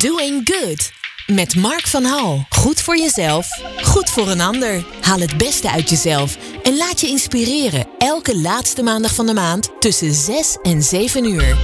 [0.00, 0.92] Doing Good.
[1.26, 2.44] Met Mark van Hal.
[2.48, 3.46] Goed voor jezelf,
[3.82, 4.84] goed voor een ander.
[5.00, 7.86] Haal het beste uit jezelf en laat je inspireren.
[7.98, 11.56] Elke laatste maandag van de maand tussen 6 en 7 uur.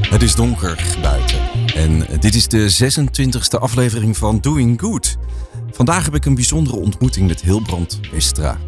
[0.00, 1.38] Het is donker buiten
[1.74, 5.16] en dit is de 26e aflevering van Doing Good.
[5.70, 8.58] Vandaag heb ik een bijzondere ontmoeting met Hilbrand Westra.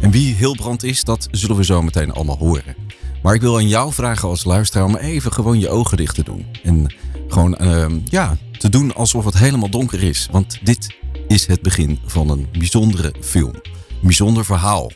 [0.00, 2.76] En wie Hilbrand is, dat zullen we zo meteen allemaal horen.
[3.22, 6.22] Maar ik wil aan jou vragen als luisteraar om even gewoon je ogen dicht te
[6.24, 6.46] doen.
[6.62, 6.94] En
[7.32, 10.28] gewoon, ehm, ja, te doen alsof het helemaal donker is.
[10.30, 10.96] Want dit
[11.28, 13.54] is het begin van een bijzondere film.
[13.54, 14.90] Een bijzonder verhaal.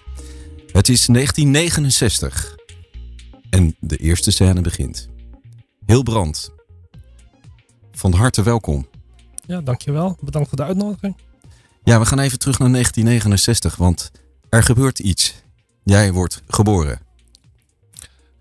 [0.73, 2.57] Het is 1969.
[3.51, 5.09] En de eerste scène begint.
[5.87, 6.53] Hilbrand,
[7.93, 8.87] van harte welkom.
[9.47, 10.17] Ja, dankjewel.
[10.21, 11.17] Bedankt voor de uitnodiging.
[11.85, 14.11] Ja, we gaan even terug naar 1969, want
[14.49, 15.35] er gebeurt iets.
[15.83, 17.01] Jij wordt geboren.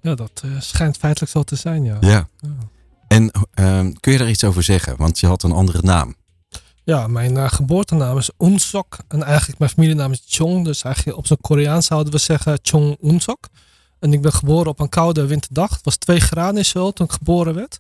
[0.02, 1.98] Ja, dat eh, schijnt feitelijk zo te zijn, ja.
[2.00, 2.28] Ja.
[2.40, 2.58] Ja,
[3.14, 4.98] En ehm, kun je daar iets over zeggen?
[4.98, 6.16] Want je had een andere naam.
[6.84, 8.98] Ja, mijn eh, geboortenaam is Unsok.
[9.08, 10.66] En eigenlijk mijn familienaam is Chong.
[10.66, 13.48] Dus eigenlijk op zijn Koreaans zouden we zeggen Chong Unsok.
[14.00, 15.70] En ik ben geboren op een koude winterdag.
[15.70, 17.80] Het was 2 graden in Seoul toen ik geboren werd.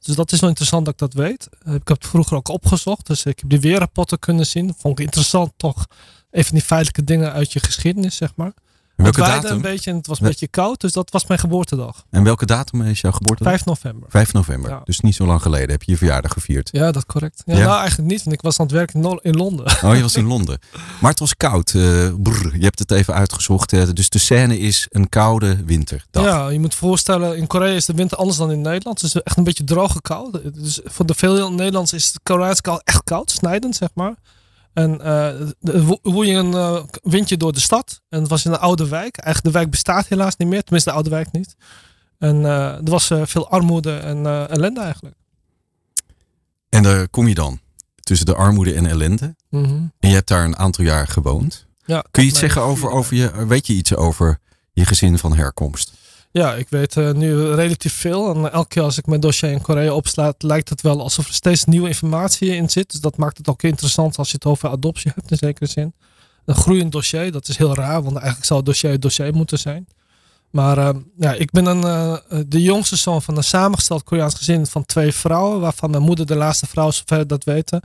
[0.00, 1.48] Dus dat is wel interessant dat ik dat weet.
[1.64, 3.06] Eh, Ik heb het vroeger ook opgezocht.
[3.06, 4.74] Dus ik heb die weerrapporten kunnen zien.
[4.78, 5.86] Vond ik interessant toch.
[6.30, 8.52] Even die feitelijke dingen uit je geschiedenis, zeg maar.
[8.96, 9.50] En welke datum?
[9.50, 10.80] een beetje en het was een beetje koud.
[10.80, 12.04] Dus dat was mijn geboortedag.
[12.10, 13.52] En welke datum is jouw geboortedag?
[13.52, 14.08] 5 november.
[14.10, 14.70] 5 november.
[14.70, 14.80] Ja.
[14.84, 16.68] Dus niet zo lang geleden heb je je verjaardag gevierd.
[16.72, 17.42] Ja, dat is correct.
[17.46, 17.64] Ja, Ja?
[17.64, 19.66] Nou, eigenlijk niet, want ik was aan het werk in Londen.
[19.82, 20.58] Oh, je was in Londen.
[21.00, 21.74] Maar het was koud.
[21.74, 21.82] eh,
[22.18, 23.96] brr, je hebt het even uitgezocht.
[23.96, 26.24] dus de scène is een koude winterdag.
[26.24, 29.00] Ja, je moet voorstellen, in Korea is de winter anders dan in Nederland.
[29.00, 30.50] Het is echt een beetje droge kou.
[30.54, 34.14] Dus voor de veel Nederlands is de Koreaanse kou echt koud, snijdend zeg maar.
[34.72, 34.98] En
[35.60, 38.00] wo- woei je een eh, windje door de stad.
[38.08, 39.16] En het was in een oude wijk.
[39.18, 41.56] Eigenlijk de wijk bestaat helaas niet meer, tenminste de oude wijk niet.
[42.18, 45.16] En eh, er was veel armoede en ellende eigenlijk.
[46.68, 47.60] En daar kom je dan.
[48.00, 49.34] Tussen de armoede en ellende.
[49.50, 49.66] Mhm.
[50.00, 51.66] En je hebt daar een aantal jaar gewoond.
[51.84, 53.46] Ja, Kun je iets zeggen over, over je...
[53.46, 54.38] Weet je iets over
[54.72, 55.92] je gezin van herkomst?
[56.32, 58.34] Ja, ik weet eh, nu relatief veel.
[58.34, 61.34] En elke keer als ik mijn dossier in Korea opsla, lijkt het wel alsof er
[61.34, 62.90] steeds nieuwe informatie in zit.
[62.90, 65.94] Dus dat maakt het ook interessant als je het over adoptie hebt in zekere zin.
[66.44, 69.58] Een groeiend dossier, dat is heel raar, want eigenlijk zou het dossier het dossier moeten
[69.58, 69.86] zijn.
[70.50, 74.66] Maar eh, ja, ik ben een, eh, de jongste zoon van een samengesteld Koreaans gezin
[74.66, 77.82] van twee vrouwen, waarvan mijn moeder de laatste vrouw zover dat weten.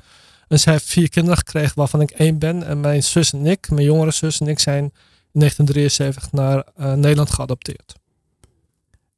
[0.48, 2.64] En zij heeft vier kinderen gekregen, waarvan ik één ben.
[2.64, 6.94] En mijn zus en ik, mijn jongere zus en ik, zijn in 1973 naar eh,
[6.94, 7.96] Nederland geadopteerd.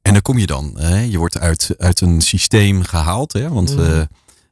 [0.09, 0.73] En daar kom je dan.
[0.77, 0.99] Hè?
[0.99, 3.33] Je wordt uit, uit een systeem gehaald.
[3.33, 3.49] Hè?
[3.49, 3.91] Want Mhm.
[3.91, 4.01] eh,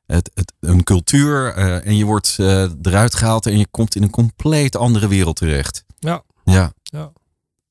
[0.06, 1.54] het, het, een cultuur.
[1.54, 3.46] eh, en je wordt eh, eruit gehaald.
[3.46, 5.84] En je komt in een compleet andere wereld terecht.
[6.00, 6.24] Ja.
[6.44, 6.74] Ja.
[6.84, 7.12] Ja.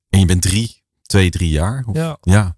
[0.09, 1.85] En je bent drie, twee, drie jaar.
[1.87, 2.17] Of, Ja.
[2.21, 2.57] ja.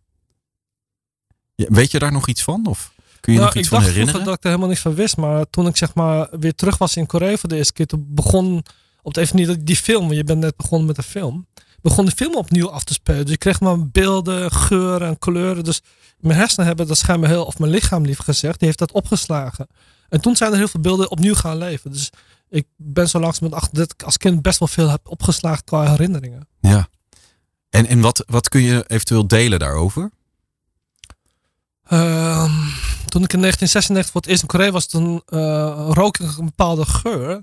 [1.54, 2.66] Ja, Weet je daar nog iets van?
[2.66, 4.20] Of kun je Nou, nog iets ik van dacht herinneren?
[4.22, 5.16] vroeger dat ik er helemaal niks van wist.
[5.16, 7.86] Maar toen ik zeg maar weer terug was in Korea voor de eerste keer.
[7.86, 8.64] Toen begon
[9.02, 10.02] op de even niet dat die film.
[10.04, 11.46] want Je bent net begonnen met een film.
[11.82, 13.24] Begon de film opnieuw af te spelen.
[13.24, 15.64] Dus ik kreeg maar beelden, geuren en kleuren.
[15.64, 15.80] Dus
[16.18, 17.44] mijn hersenen hebben dat schijnbaar heel.
[17.44, 18.58] Of mijn lichaam liever gezegd.
[18.58, 19.66] Die heeft dat opgeslagen.
[20.08, 21.92] En toen zijn er heel veel beelden opnieuw gaan leven.
[21.92, 22.10] Dus
[22.48, 25.90] ik ben zo langzamerhand achter dat ik als kind best wel veel heb opgeslagen qua
[25.90, 26.48] herinneringen.
[26.60, 26.88] Ja.
[27.70, 30.10] En, en wat, wat kun je eventueel delen daarover?
[31.84, 32.52] Ehm,
[33.04, 36.44] toen ik in 1996 voor het eerst in Korea was, toen eh, rook ik een
[36.44, 37.40] bepaalde geur.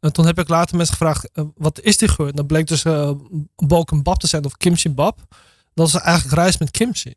[0.00, 2.32] En toen heb ik later mensen gevraagd, eh, wat is die geur?
[2.34, 3.10] Dat bleek dus uh,
[3.56, 5.18] bokenbap te zijn of kimchi bab.
[5.74, 7.14] Dat is eigenlijk rijst met kimchi.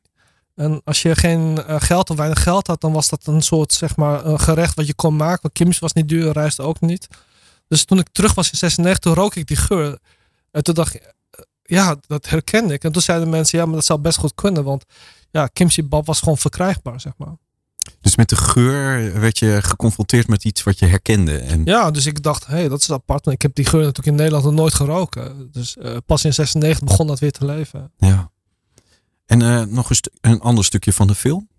[0.55, 3.73] En als je geen eh, geld of weinig geld had, dan was dat een soort
[3.73, 5.39] zeg maar gerecht wat je kon maken.
[5.41, 7.07] Want kimchi was niet duur, rijst ook niet.
[7.67, 9.99] Dus toen ik terug was in 96, toen rook ik die geur.
[10.51, 12.83] En toen dacht ik, eh, ja, dat herkende ik.
[12.83, 14.85] En toen zeiden mensen, ja, maar dat zou best goed kunnen, want
[15.29, 17.35] ja, kimchi bab was gewoon verkrijgbaar, zeg maar.
[18.01, 21.37] Dus met de geur werd je geconfronteerd met iets wat je herkende.
[21.37, 23.27] En, Ja, dus ik dacht, hé, hey, dat is apart.
[23.27, 25.49] Ik heb die geur natuurlijk in Nederland nog nooit geroken.
[25.51, 27.91] Dus eh, pas in 96 begon dat weer te leven.
[27.97, 28.31] ja.
[29.25, 29.89] En eh, nog
[30.21, 31.49] een, ander stukje van de film.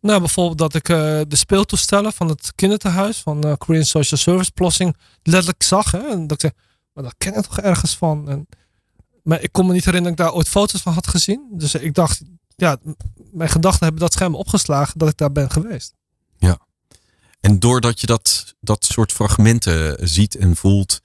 [0.00, 0.96] Nou, bijvoorbeeld dat ik eh,
[1.28, 5.90] de speeltoestellen van het kinderthuis van Korean Social Service Plossing letterlijk zag.
[5.90, 6.52] Hè, en dat ik zei,
[6.92, 8.28] maar dat ken ik toch ergens van.
[8.28, 8.46] En,
[9.22, 11.46] maar ik kon me niet herinneren dat ik daar ooit foto's van had gezien.
[11.50, 12.22] Dus ik dacht,
[12.56, 12.76] ja,
[13.32, 15.94] mijn gedachten hebben dat schijnbaar opgeslagen dat ik daar ben geweest.
[17.46, 21.00] En doordat je dat, dat soort fragmenten ziet en voelt,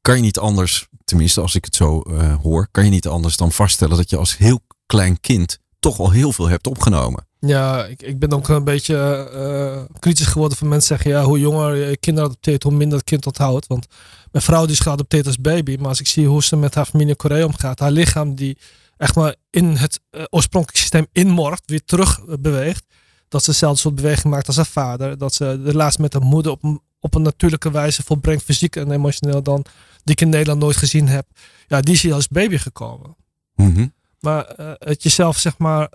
[0.00, 3.36] kan je niet anders, tenminste als ik het zo eh, hoor, kan je niet anders
[3.36, 7.26] dan vaststellen dat je als heel klein kind toch al heel veel hebt opgenomen.
[7.38, 8.96] Ja, ik, ik ben ook een beetje
[9.34, 13.06] eh, kritisch geworden van mensen zeggen, ja, hoe jonger je kinderen adopteert, hoe minder het
[13.06, 13.66] kind onthoudt.
[13.66, 13.86] Want
[14.32, 16.86] mijn vrouw die is geadopteerd als baby, maar als ik zie hoe ze met haar
[16.86, 18.58] familie in Korea omgaat, haar lichaam die
[19.00, 22.84] echt maar in het eh, oorspronkelijke systeem inmorgt, weer terug eh, beweegt,
[23.28, 25.18] Dat ze dezelfde soort beweging maakt als haar vader.
[25.18, 28.76] Dat ze de relatie met haar moeder op, een- op een natuurlijke wijze volbrengt, fysiek
[28.76, 29.64] en emotioneel, dan
[30.04, 31.26] die ik in Nederland nooit gezien heb.
[31.66, 33.16] Ja, die is hier als baby gekomen.
[33.54, 33.86] Mhm.
[34.20, 35.88] Maar eh, het jezelf zeg maar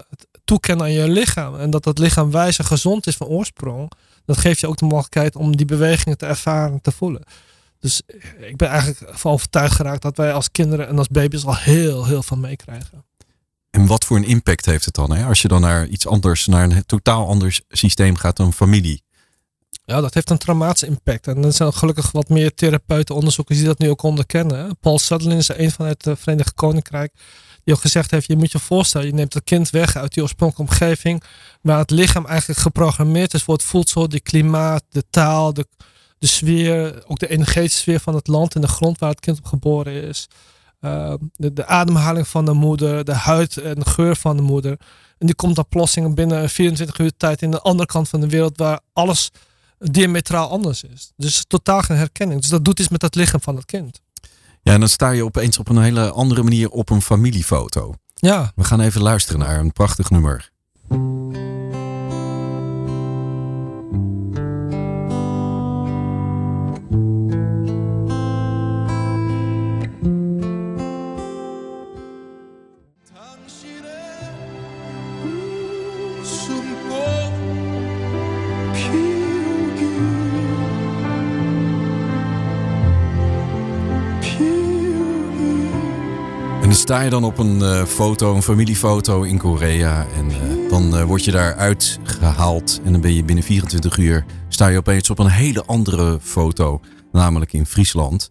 [0.44, 1.56] toekennen aan je lichaam.
[1.60, 3.92] En dat dat lichaam wijs en gezond is van oorsprong.
[4.26, 7.24] Dat geeft je ook de mogelijkheid om die bewegingen te ervaren en te voelen.
[7.86, 11.46] Dus eh, ik ben eigenlijk van overtuigd geraakt dat wij als kinderen en als baby's
[11.46, 13.06] al heel, heel veel meekrijgen.
[13.70, 15.12] En wat voor een impact heeft het dan?
[15.12, 15.26] Hè?
[15.26, 19.04] Als je dan naar iets anders, naar een totaal anders systeem gaat dan familie.
[19.84, 21.28] Ja, dat heeft een traumatische impact.
[21.28, 24.78] En er zijn gelukkig wat meer therapeuten, onderzoekers die dat nu ook onderkennen.
[24.80, 27.14] Paul Sutherland is er een van het Verenigd Koninkrijk.
[27.64, 30.24] Die ook gezegd heeft, je moet je voorstellen, je neemt het kind weg uit die
[30.24, 31.24] oorspronkelijke omgeving.
[31.62, 35.68] Maar het lichaam eigenlijk geprogrammeerd is voor het voedsel, de klimaat, de taal, de,
[36.18, 37.04] de sfeer.
[37.08, 40.04] Ook de energetische sfeer van het land en de grond waar het kind op geboren
[40.04, 40.28] is.
[40.82, 44.80] Uh, de, de ademhaling van de moeder, de huid en de geur van de moeder.
[45.18, 48.28] En die komt dan plotseling binnen 24 uur tijd in de andere kant van de
[48.28, 49.32] wereld waar alles
[49.78, 51.12] diametraal anders is.
[51.16, 52.42] Dus totaal geen herkenning.
[52.42, 54.02] Dus dat doet iets met het lichaam van het kind.
[54.62, 57.94] Ja, en dan sta je opeens op een hele andere manier op een familiefoto.
[58.14, 60.50] Ja, We gaan even luisteren naar een prachtig nummer.
[86.86, 90.08] Sta je dan op een eh, foto, een familiefoto in Korea.
[90.16, 92.82] En eh, dan eh, word je daar uitgehaald.
[92.84, 94.26] En dan ben je binnen 24 uur.
[94.50, 96.82] sta je opeens op een hele andere foto.
[97.12, 98.30] Namelijk in Friesland.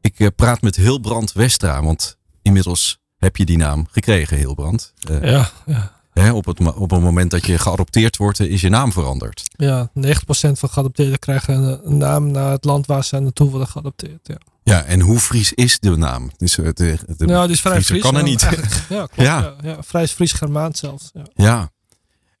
[0.00, 1.82] Ik praat met Hilbrand Westra.
[1.82, 4.92] Want inmiddels heb je die naam gekregen, Hilbrand.
[5.22, 5.93] Ja, ja.
[6.14, 9.42] Hè, op, het, op het moment dat je geadopteerd wordt, eh, is je naam veranderd.
[9.56, 13.68] ja 90% van geadopteerden krijgen een, een naam naar het land waar ze naartoe worden
[13.68, 14.20] geadopteerd.
[14.22, 16.30] Ja, Ja, en hoe Fries is de naam?
[16.36, 18.02] Dus, de, de, ja die is vrij Friese Fries.
[18.02, 18.40] kan er niet.
[18.40, 19.06] Ja, klopt, Ja.
[19.16, 19.54] ja.
[19.62, 21.10] Ja, vrij Fries Germaans zelfs.
[21.12, 21.22] Ja.
[21.34, 21.72] Ja.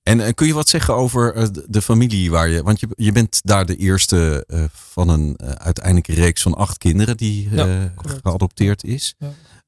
[0.02, 2.62] En eh, kun je wat zeggen over eh, de, familie waar je.
[2.62, 7.48] Want je, je bent daar de eerste van een uiteindelijke reeks van acht kinderen die
[8.22, 9.14] geadopteerd is.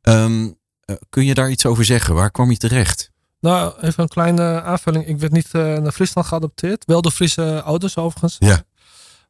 [0.02, 0.44] Um,
[0.87, 2.14] uh, kun je daar iets over zeggen?
[2.14, 3.11] Waar kwam je terecht?
[3.47, 5.07] Nou, even een kleine aanvulling.
[5.07, 6.85] Ik werd niet uh, naar Friesland geadopteerd.
[6.87, 8.37] Wel door Friese ouders overigens.
[8.39, 8.63] Ja.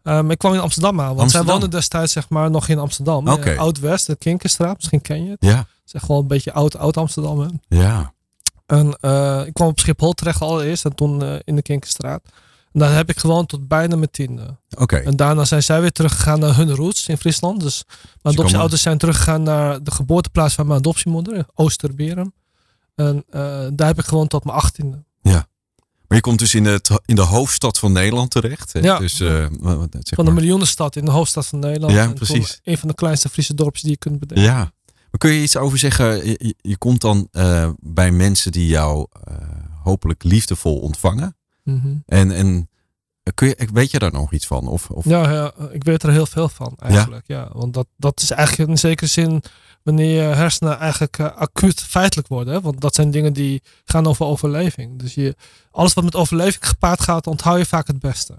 [0.03, 1.07] Um, ik kwam in Amsterdam aan.
[1.07, 1.47] Want Amsterdam.
[1.47, 3.29] zij woonden destijds zeg maar nog in Amsterdam.
[3.29, 3.55] Okay.
[3.55, 4.77] Uh, Oud-West, de Kinkerstraat.
[4.77, 5.39] Misschien ken je het.
[5.41, 5.57] Ja.
[5.57, 7.41] Het is echt wel een beetje oud, oud Amsterdam.
[7.41, 7.49] Hè?
[7.69, 8.13] Ja.
[8.67, 10.85] En uh, ik kwam op Schiphol terecht allereerst.
[10.85, 12.23] En toen in de Kinkerstraat.
[12.73, 14.57] En daar heb ik gewoond tot bijna mijn tiende.
[14.71, 14.83] Oké.
[14.83, 15.03] Okay.
[15.03, 17.61] En daarna zijn zij weer teruggegaan naar hun roots in Friesland.
[17.61, 17.85] Dus
[18.23, 22.33] mijn adoptieouders zijn teruggegaan naar de geboorteplaats van mijn adoptiemoeder, Oosterberum.
[22.97, 25.05] En uh, daar heb ik gewoond tot mijn achttiende.
[25.23, 25.49] Ja.
[26.09, 28.73] Maar je komt dus in de, in de hoofdstad van Nederland terecht.
[28.73, 28.81] Hè?
[28.81, 28.99] Ja.
[28.99, 29.47] Dus, uh,
[29.91, 31.93] zeg van de miljoenenstad in de hoofdstad van Nederland.
[31.93, 32.61] Ja, precies.
[32.65, 34.47] Een van de kleinste Friese dorpjes die je kunt bedenken.
[34.47, 34.73] Ja.
[35.11, 36.27] Maar kun je iets over zeggen?
[36.27, 39.35] Je, je komt dan uh, bij mensen die jou uh,
[39.83, 41.37] hopelijk liefdevol ontvangen.
[41.63, 42.03] Mm -hmm.
[42.07, 42.69] En, en
[43.35, 44.69] kun je, weet je daar nog iets van?
[44.69, 45.05] Of, of...
[45.05, 47.25] Ja, ja, ik weet er heel veel van eigenlijk.
[47.27, 47.41] Ja?
[47.41, 49.43] ja want dat, dat is eigenlijk in zekere zin
[49.83, 52.55] wanneer je hersenen eigenlijk uh, acuut feitelijk worden.
[52.55, 52.61] Hè?
[52.61, 54.99] Want dat zijn dingen die gaan over overleving.
[54.99, 55.37] Dus je,
[55.71, 58.35] alles wat met overleving gepaard gaat, onthoud je vaak het beste.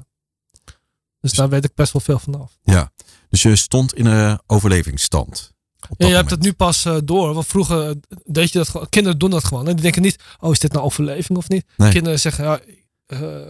[1.19, 2.57] Dus daar weet ik best wel veel vanaf.
[2.64, 2.92] Ja,
[3.30, 5.56] dus je stond in een overlevingsstand.
[5.80, 6.16] Ja, je moment.
[6.16, 7.33] hebt het nu pas uh, door.
[7.33, 7.95] Want vroeger
[8.26, 8.90] deed je dat gewoon.
[8.90, 9.66] Kinderen doen dat gewoon.
[9.66, 9.73] Hè?
[9.73, 11.66] Die denken niet, oh, is dit nou overleving of niet?
[11.78, 11.92] Nee.
[11.92, 12.59] Kinderen zeggen, ja,
[13.07, 13.47] uh,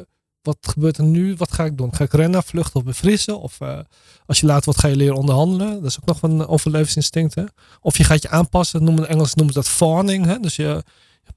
[0.48, 1.36] wat gebeurt er nu?
[1.36, 1.96] Wat ga ik doen?
[1.96, 3.40] Ga ik rennen, vluchten of bevriezen?
[3.40, 3.80] Of uh,
[4.26, 5.74] als je laat wat ga je leren onderhandelen?
[5.74, 7.36] Dat is ook nog een overlevingsinstinct.
[7.36, 7.44] Hè?
[7.82, 8.84] Of je gaat je aanpassen.
[8.84, 10.26] Noemen Engels noemen ze dat fawning.
[10.26, 10.40] Hè?
[10.40, 10.84] Dus je,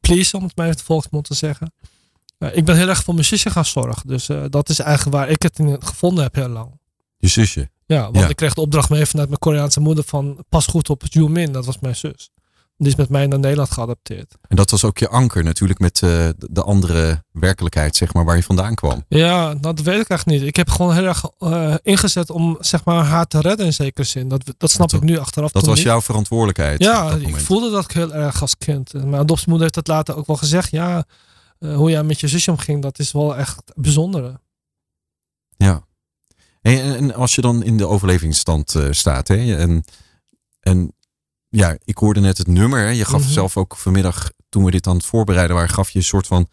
[0.01, 1.73] please, om het mij met volksmond te zeggen.
[2.39, 4.09] Uh, ik ben heel erg voor mijn zusje gaan zorgen.
[4.09, 6.79] Dus uh, dat is eigenlijk waar ik het in gevonden heb heel lang.
[7.19, 7.71] Je zusje?
[7.87, 8.29] Ja, want ja.
[8.29, 11.53] ik kreeg de opdracht mee vanuit mijn Koreaanse moeder van pas goed op Jumin.
[11.53, 12.31] Dat was mijn zus.
[12.81, 14.37] Die is met mij naar Nederland geadopteerd.
[14.49, 18.37] En dat was ook je anker natuurlijk met uh, de andere werkelijkheid, zeg maar, waar
[18.37, 19.05] je vandaan kwam.
[19.09, 20.43] Ja, dat weet ik echt niet.
[20.43, 24.07] Ik heb gewoon heel erg uh, ingezet om zeg maar, haar te redden in zekere
[24.07, 24.29] zin.
[24.29, 25.53] Dat, dat snap dat, ik nu achteraf.
[25.53, 25.85] Dat was niet.
[25.85, 26.83] jouw verantwoordelijkheid.
[26.83, 28.93] Ja, ik voelde dat heel erg als kind.
[28.93, 30.71] Mijn adoptiemoeder heeft dat later ook wel gezegd.
[30.71, 31.05] Ja,
[31.59, 34.41] uh, hoe jij met je zusje omging, dat is wel echt bijzonder.
[35.57, 35.85] Ja.
[36.63, 39.85] En, en als je dan in de overlevingsstand staat, hè, en,
[40.61, 40.95] en
[41.51, 42.81] ja, ik hoorde net het nummer.
[42.81, 42.89] Hè.
[42.89, 43.33] Je gaf mm -hmm.
[43.33, 46.49] zelf ook vanmiddag, toen we dit aan het voorbereiden waren, gaf je een soort van.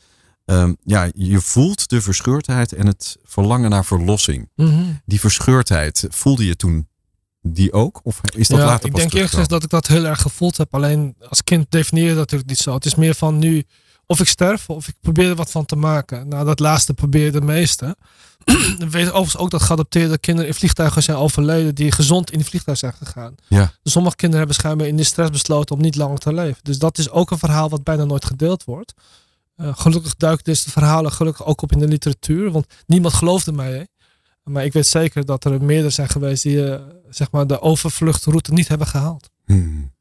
[0.46, 4.50] Um, ja, je voelt de verscheurdheid en het verlangen naar verlossing.
[4.56, 5.02] Mm -hmm.
[5.06, 6.88] Die verscheurdheid, voelde je toen
[7.42, 8.00] die ook?
[8.04, 10.58] Of is dat ja, later ik pas denk eerst dat ik dat heel erg gevoeld
[10.58, 10.74] heb.
[10.76, 12.74] Alleen als kind definieer je dat natuurlijk niet zo.
[12.74, 13.64] Het is meer van nu
[14.08, 16.28] of ik sterf of ik probeer er wat van te maken.
[16.28, 17.96] Nou, dat laatste probeer de meeste.
[18.78, 22.48] We weten overigens ook dat geadopteerde kinderen in vliegtuigen zijn overleden die gezond in die
[22.48, 23.36] vliegtuig zijn gegaan.
[23.48, 23.72] Ja.
[23.84, 26.60] Dus sommige kinderen hebben schijnbaar in de stress besloten om niet langer te leven.
[26.64, 28.94] Dus dat is ook een verhaal wat bijna nooit gedeeld wordt.
[29.56, 33.52] Eh, gelukkig duikt dus de verhalen gelukkig ook op in de literatuur, want niemand geloofde
[33.52, 33.72] mij.
[33.72, 33.84] Hè?
[34.44, 38.54] Maar ik weet zeker dat er meerdere zijn geweest die eh, zeg maar de overvluchtroute
[38.54, 39.30] niet hebben gehaald.
[39.46, 39.92] Hmm.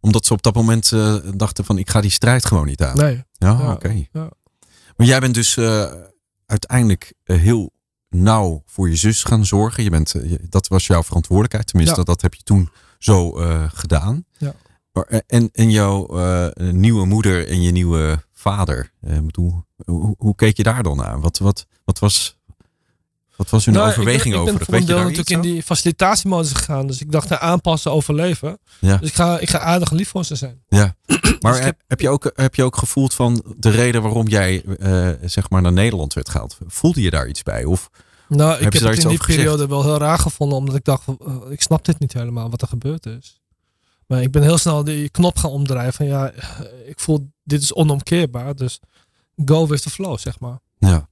[0.00, 2.96] Omdat ze op dat moment eh, dachten van ik ga die strijd gewoon niet aan.
[2.96, 3.24] Nee.
[3.32, 4.04] Ja, Ja, oké.
[4.12, 4.30] ja.
[4.96, 5.92] Maar jij bent dus eh,
[6.46, 7.72] uiteindelijk eh, heel
[8.08, 9.82] nauw voor je zus gaan zorgen.
[9.82, 10.14] Je bent,
[10.50, 11.66] dat was jouw verantwoordelijkheid.
[11.66, 12.04] Tenminste, Ja.
[12.04, 13.30] dat heb je toen zo
[13.74, 14.24] gedaan.
[14.38, 14.54] Ja.
[14.92, 16.06] Maar, en, en jouw
[16.56, 18.92] nieuwe moeder en je nieuwe vader.
[19.84, 21.20] hoe, hoe keek je daar dan naar?
[21.20, 22.37] Wat, wat, wat, was,
[23.38, 24.68] wat was hun Nou, overweging ik ben, over ik dat?
[24.68, 26.86] ben voor een je natuurlijk in die facilitatiemodus gegaan.
[26.86, 28.58] Dus ik dacht, nou, aanpassen, overleven.
[28.78, 28.96] Ja.
[28.96, 30.62] Dus ik ga, ik ga aardig lief voor ze zijn.
[30.68, 30.94] Ja.
[31.40, 34.28] Maar Dus ik heb, heb, je ook, heb je ook gevoeld van de reden waarom
[34.28, 36.58] jij eh, zeg maar naar Nederland werd gehaald?
[36.66, 37.64] Voelde je daar iets bij?
[37.64, 37.88] Of
[38.28, 39.38] Nou, ik Hebben ze heb daar het in die gezegd?
[39.38, 40.58] periode wel heel raar gevonden.
[40.58, 43.40] Omdat ik dacht, eh, ik snap dit niet helemaal wat er gebeurd is.
[44.06, 45.92] Maar ik ben heel snel die knop gaan omdraaien.
[45.92, 46.44] Van ja, eh,
[46.86, 48.54] ik voel dit is onomkeerbaar.
[48.56, 48.80] Dus
[49.44, 50.58] go with the flow, zeg maar.
[50.78, 51.08] ja,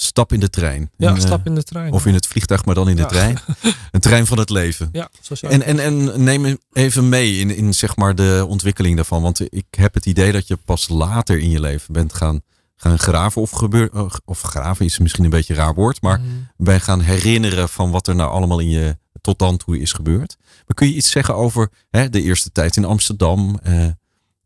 [0.00, 0.90] stap in de trein.
[0.96, 1.92] Ja, En, eh, stap in de trein.
[1.92, 3.08] Of in het vliegtuig, maar dan in de Ja.
[3.08, 3.38] trein.
[3.90, 4.88] Een trein van het leven.
[4.92, 9.22] Ja, jij- En, en, en neem even mee in, in zeg maar de ontwikkeling daarvan.
[9.22, 12.40] Want ik heb het idee dat je pas later in je leven bent gaan,
[12.76, 13.42] gaan graven.
[13.42, 16.02] Of, gebeur, eh, of graven is misschien een beetje een raar woord.
[16.02, 16.28] Maar Mhm.
[16.56, 20.36] bij gaan herinneren van wat er nou allemaal in je tot dan toe is gebeurd.
[20.40, 23.58] Maar kun je iets zeggen over hè, de eerste tijd in Amsterdam?
[23.62, 23.86] Eh,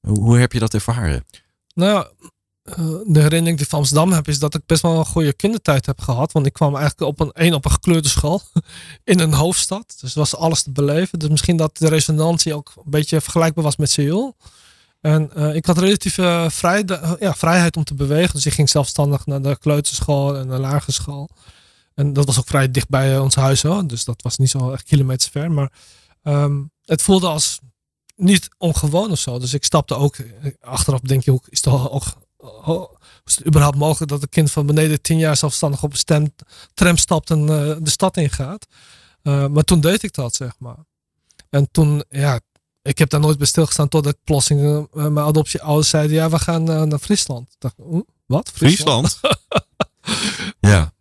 [0.00, 1.24] hoe, heb je dat ervaren?
[1.74, 2.06] Nou,
[3.04, 6.00] de herinnering die van Amsterdam heb, is dat ik best wel een goede kindertijd heb
[6.00, 6.32] gehad.
[6.32, 8.42] Want ik kwam eigenlijk op een, één op een gekleurde school
[9.04, 9.96] in een hoofdstad.
[10.00, 11.18] Dus was alles te beleven.
[11.18, 14.36] Dus misschien dat de resonantie ook een beetje vergelijkbaar was met Seoul.
[15.00, 16.84] En eh, ik had relatief eh, vrij,
[17.18, 18.34] ja, vrijheid om te bewegen.
[18.34, 21.30] Dus ik ging zelfstandig naar de kleuterschool en de lagere school.
[21.94, 23.86] En dat was ook vrij dicht bij eh, ons huis hoor.
[23.86, 25.50] Dus dat was niet zo echt kilometers ver.
[25.50, 25.72] Maar
[26.22, 27.60] ehm, het voelde als
[28.16, 29.38] niet ongewoon of zo.
[29.38, 32.04] Dus ik stapte ook, eh, achteraf denk je, is het, ook,
[33.24, 36.34] is het überhaupt mogelijk dat een kind van beneden tien jaar zelfstandig op een stem,
[36.74, 38.66] tram stapt en eh, de stad ingaat.
[39.22, 40.78] Eh, maar toen deed ik dat, zeg maar.
[41.50, 42.40] En toen, ja,
[42.82, 46.38] ik heb daar nooit bij stilgestaan totdat ik plotseling eh, mijn adoptieouders zeiden, ja, we
[46.38, 47.48] gaan naar Friesland.
[47.48, 48.50] Ik dacht, "Oeh, wat?
[48.54, 49.20] Friesland?
[50.60, 50.92] ja.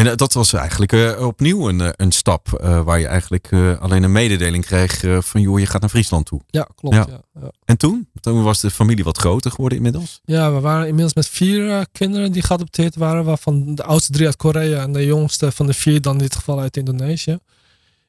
[0.00, 2.48] En eh, dat was eigenlijk eh, opnieuw een, eh, een stap
[2.84, 3.48] waar je eigenlijk
[3.80, 6.40] alleen een mededeling kreeg van joh, je gaat naar Friesland toe.
[6.46, 6.96] Ja, klopt.
[6.96, 7.06] Ja.
[7.08, 7.20] Ja.
[7.40, 7.50] Ja.
[7.64, 8.08] En toen?
[8.20, 10.20] Toen was de familie wat groter geworden inmiddels.
[10.24, 13.24] Ja, we waren inmiddels met vier kinderen die geadopteerd waren.
[13.24, 16.36] Waarvan de oudste drie uit Korea en de jongste van de vier dan in dit
[16.36, 17.38] geval uit Indonesië.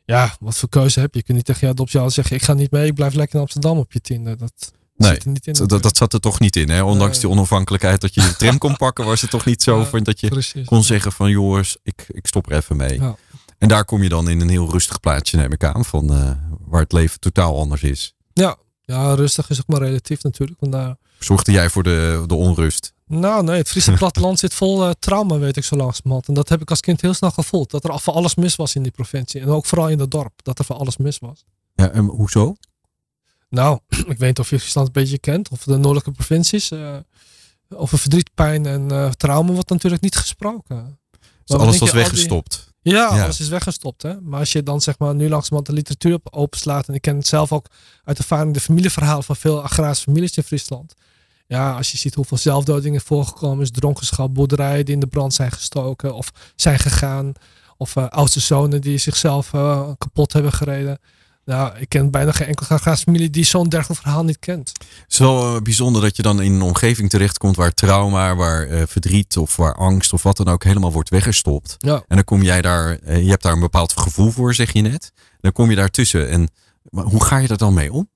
[0.06, 1.20] Ja, wat voor keuze heb je?
[1.20, 3.42] Je kunt niet tegen je adoptieouders zeggen, ik ga niet mee, ik blijf lekker in
[3.42, 4.36] Amsterdam op je tiende.
[4.36, 4.72] Dat
[5.02, 5.54] Nee, zit er niet in.
[5.54, 6.84] Dat, dat, dat zat er toch niet in, hè?
[6.84, 10.04] Ondanks die onafhankelijkheid dat je de tram kon pakken, was het toch niet zo van
[10.04, 10.68] dat je Precies.
[10.68, 13.00] kon zeggen van jongens, ik, ik stop er even mee.
[13.00, 13.16] Ja.
[13.58, 16.32] En daar kom je dan in een heel rustig plaatsje, neem ik aan, van eh,
[16.66, 18.14] waar het leven totaal anders is.
[18.34, 18.56] Ja.
[18.82, 20.60] ja, rustig is ook maar relatief natuurlijk.
[20.60, 22.94] Want daar, Zorgde jij voor de, de onrust?
[23.08, 26.28] nou nee, het Friese platteland zit vol eh, trauma, weet ik zo langzamerhand.
[26.28, 27.72] En dat heb ik als kind heel snel gevoeld.
[27.72, 29.42] Dat er voor alles mis was in die provincie.
[29.42, 31.44] En ook vooral in het dorp, dat er voor alles mis was.
[31.76, 32.56] Ja, en hoezo?
[33.52, 33.80] Nou,
[34.14, 36.72] ik weet niet of je Friesland een beetje kent, of de noordelijke provincies.
[36.72, 36.96] eh,
[37.76, 41.00] over verdriet, pijn en eh, trauma wordt natuurlijk niet gesproken.
[41.46, 42.70] Dus alles was die- weggestopt.
[42.82, 43.24] Ja, Ja.
[43.24, 44.02] alles is weggestopt.
[44.02, 44.22] Hè?
[44.22, 46.88] Maar als je dan zeg maar nu langzamerhand de literatuur op openslaat.
[46.88, 47.66] En ik ken het zelf ook
[48.04, 50.94] uit ervaring de familieverhalen van veel agrarische families in Friesland.
[51.48, 53.72] Ja, als je ziet hoeveel zelfdodingen voorgekomen is.
[53.72, 57.32] Dronkenschap, boerderijen die in de brand zijn gestoken of zijn gegaan.
[57.78, 59.50] Of eh, oudste zonen die zichzelf
[59.98, 61.00] kapot hebben gereden.
[61.52, 64.72] Nou, ik ken bijna geen enkele agrarische familie die zo'n dergelijk verhaal niet kent.
[64.78, 68.68] Het is wel eh, bijzonder dat je dan in een omgeving terechtkomt waar trauma, waar
[68.68, 71.76] eh, verdriet of waar angst of wat dan ook helemaal wordt weggestopt.
[71.78, 71.96] Ja.
[72.08, 74.82] En dan kom jij daar, eh, je hebt daar een bepaald gevoel voor, zeg je
[74.82, 75.12] net.
[75.40, 76.30] Dan kom je daartussen.
[76.30, 76.50] En
[76.90, 78.10] maar hoe ga je daar dan mee om?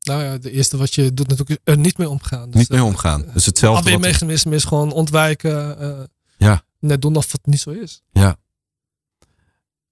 [0.00, 2.50] Nou ja, de eerste wat je doet natuurlijk is er niet mee omgaan.
[2.50, 3.24] Dus, Niet mee omgaan.
[3.32, 3.82] Dus hetzelfde.
[3.82, 6.08] Afweermechanisme is gewoon ontwijken.
[6.36, 6.62] Ja.
[6.80, 8.02] Net doen of het niet zo is.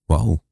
[0.05, 0.45] Wauw.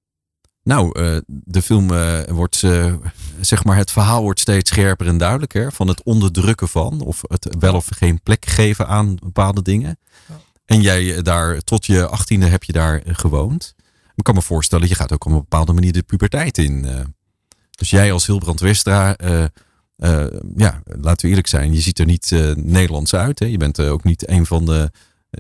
[0.65, 2.95] Nou, eh, de film eh, wordt, eh,
[3.41, 5.73] zeg maar, het verhaal wordt steeds scherper en duidelijker.
[5.73, 9.99] Van het onderdrukken van, of het wel of geen plek geven aan bepaalde dingen.
[10.29, 10.41] Ja.
[10.67, 13.75] En jij daar, tot je achttiende heb je daar gewoond.
[14.15, 16.87] Ik kan me voorstellen, je gaat ook op een bepaalde manier de puberteit in.
[17.71, 19.17] dus jij als Hilbrand Westra,
[20.57, 23.39] ja, laten we eerlijk zijn, je ziet er niet Nederlands uit.
[23.39, 23.47] Hè?
[23.47, 24.91] Je bent ook niet een van de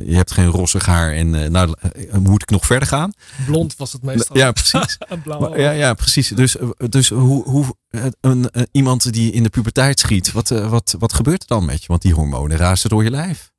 [0.04, 3.12] je hebt geen rossig haar en eh, nou, eh, moet ik nog verder gaan?
[3.46, 4.36] Blond was het meestal.
[4.36, 4.98] Ja, precies.
[5.24, 6.28] Maar, ja, ja, precies.
[6.28, 10.50] Dus, eh, dus hoe, hoe eh, een, eh, iemand die in de puberteit schiet, wat,
[10.50, 11.86] eh, wat, wat gebeurt er dan met je?
[11.88, 13.52] Want die hormonen razen door je lijf.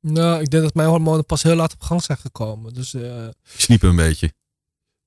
[0.00, 2.74] Nou, ik denk dat mijn hormonen pas heel laat op gang zijn gekomen.
[2.74, 3.26] Dus, eh,
[3.56, 4.32] Sniepen een beetje.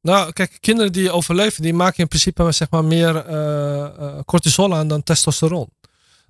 [0.02, 4.76] nou, kijk, kinderen die overleven, die maken in principe zeg maar, meer eh, eh, cortisol
[4.76, 5.70] aan dan testosteron.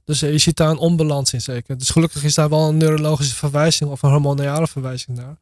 [0.05, 1.77] Dus eh, je ziet daar een onbalans in zeker.
[1.77, 5.37] Dus gelukkig is daar wel een neurologische verwijzing of een hormonale verwijzing naar.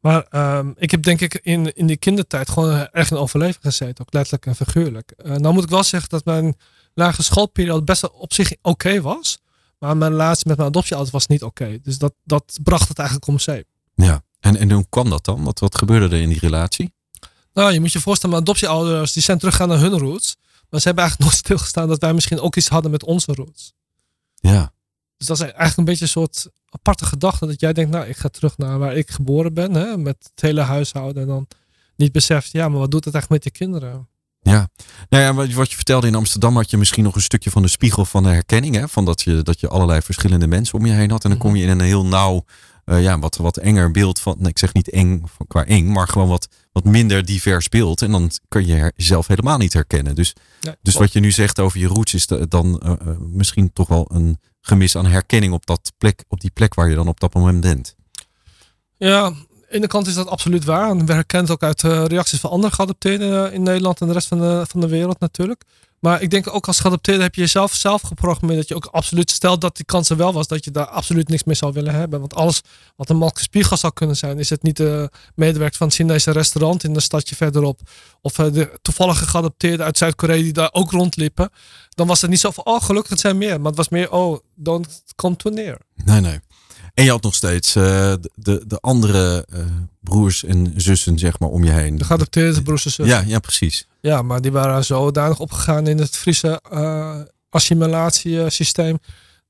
[0.00, 4.04] Maar ehm, ik heb denk ik in, in die kindertijd gewoon erg in overleven gezeten.
[4.04, 5.10] Ook letterlijk en figuurlijk.
[5.10, 6.56] Eh, nou moet ik wel zeggen dat mijn
[6.94, 9.38] lagere schoolperiode best op zich oké was.
[9.78, 11.78] Maar mijn relatie met mijn adoptieouders was niet oké.
[11.82, 13.66] Dus dat, dat bracht het eigenlijk om zeep.
[13.94, 14.22] Ja.
[14.40, 15.44] En, en hoe kwam dat dan?
[15.44, 16.92] Wat, wat gebeurde er in die relatie?
[17.52, 20.36] Nou, je moet je voorstellen, mijn adoptieouders die zijn teruggegaan naar hun roots.
[20.70, 23.72] Maar ze hebben eigenlijk nooit stilgestaan dat wij misschien ook iets hadden met onze roots.
[24.50, 24.72] Ja.
[25.16, 27.46] Dus dat is eigenlijk een beetje een soort aparte gedachte.
[27.46, 29.74] Dat jij denkt, nou, ik ga terug naar waar ik geboren ben.
[29.74, 31.22] Hè, met het hele huishouden.
[31.22, 31.46] En dan
[31.96, 34.08] niet beseft, ja, maar wat doet het eigenlijk met je kinderen?
[34.40, 34.68] Ja,
[35.08, 37.62] nou ja, wat, wat je vertelde in Amsterdam had je misschien nog een stukje van
[37.62, 38.74] de spiegel van de herkenning.
[38.74, 38.88] Hè?
[38.88, 41.24] Van dat je, dat je allerlei verschillende mensen om je heen had.
[41.24, 42.44] En dan kom je in een heel nauw,
[42.84, 44.36] eh, ja, wat, wat enger beeld van.
[44.38, 48.02] Nee, ik zeg niet eng qua eng, maar gewoon wat, wat minder divers beeld.
[48.02, 50.14] En dan kun je jezelf helemaal niet herkennen.
[50.14, 53.18] Dus, Ja, dus wat je nu zegt over je roots is de- dan eh, eh,
[53.18, 56.94] misschien toch wel een gemis aan herkenning op, dat plek, op die plek waar je
[56.94, 57.96] dan op dat moment bent.
[58.96, 59.32] Ja,
[59.74, 60.90] aan de kant is dat absoluut waar.
[60.90, 64.06] En we herkennen het ook uit eh, reacties van andere geadopteerden eh, in Nederland en
[64.06, 65.64] de rest van de, van de wereld natuurlijk.
[66.02, 69.30] Maar ik denk ook als geadopteerde heb je jezelf zelf geprogrammeerd dat je ook absoluut
[69.30, 71.94] stelt dat die kans er wel was dat je daar absoluut niks mee zou willen
[71.94, 72.20] hebben.
[72.20, 72.62] Want alles
[72.96, 76.30] wat een malke spiegel zou kunnen zijn, is het niet de medewerker van het Chinese
[76.30, 77.80] restaurant in een stadje verderop.
[78.20, 81.50] Of eh, de toevallige geadopteerden uit Zuid-Korea die daar ook rondliepen.
[81.88, 83.56] Dan was het niet zo van, oh gelukkig het zijn meer.
[83.56, 85.78] Maar het was meer, oh don't come too near.
[86.04, 86.40] Nee, nee.
[86.94, 89.64] En je had nog steeds eh, de, de, de andere eh,
[90.00, 91.98] broers en zussen, zeg maar, om je heen.
[91.98, 93.16] De geadopteerde broers en zussen.
[93.16, 93.86] Ja, ja, precies.
[94.00, 98.98] Ja, maar die waren zodanig opgegaan in het Friese eh assimilatiesysteem.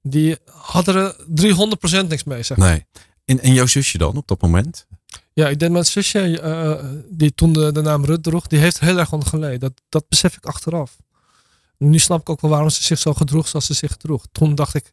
[0.03, 1.17] Die hadden er
[2.05, 2.57] 300% niks mee, zeg.
[2.57, 2.87] Nee.
[3.25, 4.87] En, en jouw zusje dan op dat moment?
[5.33, 8.85] Ja, ik denk mijn zusje, die toen de, de naam Rut droeg, die heeft er
[8.85, 9.61] heel erg onder geleden.
[9.61, 10.97] Dat, dat besef ik achteraf.
[11.79, 14.27] Nu snap ik ook wel waarom ze zich zo gedroeg zoals ze zich droeg.
[14.33, 14.93] Toen dacht ik,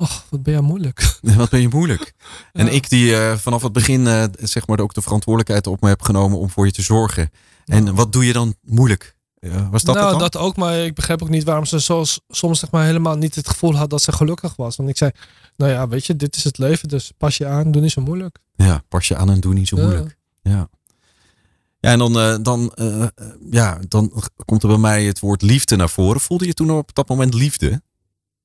[0.00, 1.18] oh, wat ben jij moeilijk.
[1.36, 2.12] Wat ben je moeilijk.
[2.52, 2.72] En Ja.
[2.72, 6.02] ik die eh, vanaf het begin eh, zeg maar ook de verantwoordelijkheid op me heb
[6.02, 7.30] genomen om voor je te zorgen.
[7.64, 9.16] En wat doe je dan moeilijk?
[9.38, 12.58] Eh, was dat nou, dat ook, maar ik begreep ook niet waarom ze zo, soms
[12.58, 14.76] zeg maar helemaal niet het gevoel had dat ze gelukkig was.
[14.76, 15.10] Want ik zei,
[15.56, 18.00] nou ja, weet je, dit is het leven, dus pas je aan, doe niet zo
[18.02, 18.38] moeilijk.
[18.54, 19.82] Ja, pas je aan en doe niet zo Ja.
[19.82, 20.16] moeilijk.
[20.42, 20.68] Ja.
[21.80, 22.72] Ja, en dan, dan,
[23.50, 24.12] ja, dan
[24.44, 26.20] komt er bij mij het woord liefde naar voren.
[26.20, 27.82] Voelde je toen op dat moment liefde?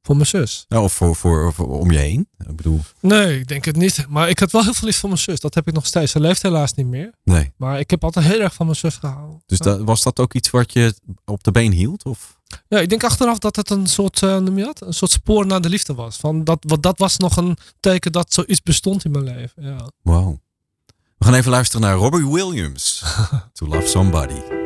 [0.05, 0.65] Voor mijn zus.
[0.67, 2.27] Ja, of voor, voor, voor om je heen?
[2.47, 4.05] Ik bedoel, Nee, ik denk het niet.
[4.09, 5.39] Maar ik had wel heel veel liefde voor mijn zus.
[5.39, 6.11] Dat heb ik nog steeds.
[6.11, 7.13] Ze leeft helaas niet meer.
[7.23, 7.53] nee.
[7.57, 9.43] Maar ik heb altijd heel erg van mijn zus gehouden.
[9.45, 9.65] Dus ja.
[9.65, 12.03] dat, was dat ook iets wat je op de been hield?
[12.05, 12.37] Of?
[12.67, 14.81] ja, ik denk achteraf dat het een soort, eh, noem je dat?
[14.81, 16.17] Een soort spoor naar de liefde was.
[16.17, 19.63] Van dat, wat, dat was nog een teken dat zoiets bestond in mijn leven.
[19.63, 19.89] Ja.
[20.01, 20.37] Wow.
[21.17, 23.03] We gaan even luisteren naar Robbie Williams.
[23.53, 24.64] to Love Somebody.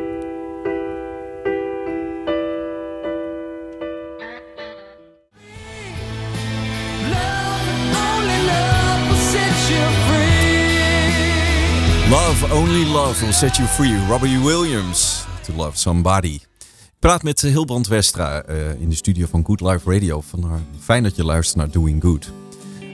[12.10, 14.06] Love, only love will set you free.
[14.08, 15.24] Robbie Williams.
[15.46, 16.28] To Love Somebody.
[16.34, 20.20] Ik praat met Hilbrand Westra eh, in de studio van Good Life Radio.
[20.20, 22.32] Van, haar- fijn dat je luistert naar Doing Good.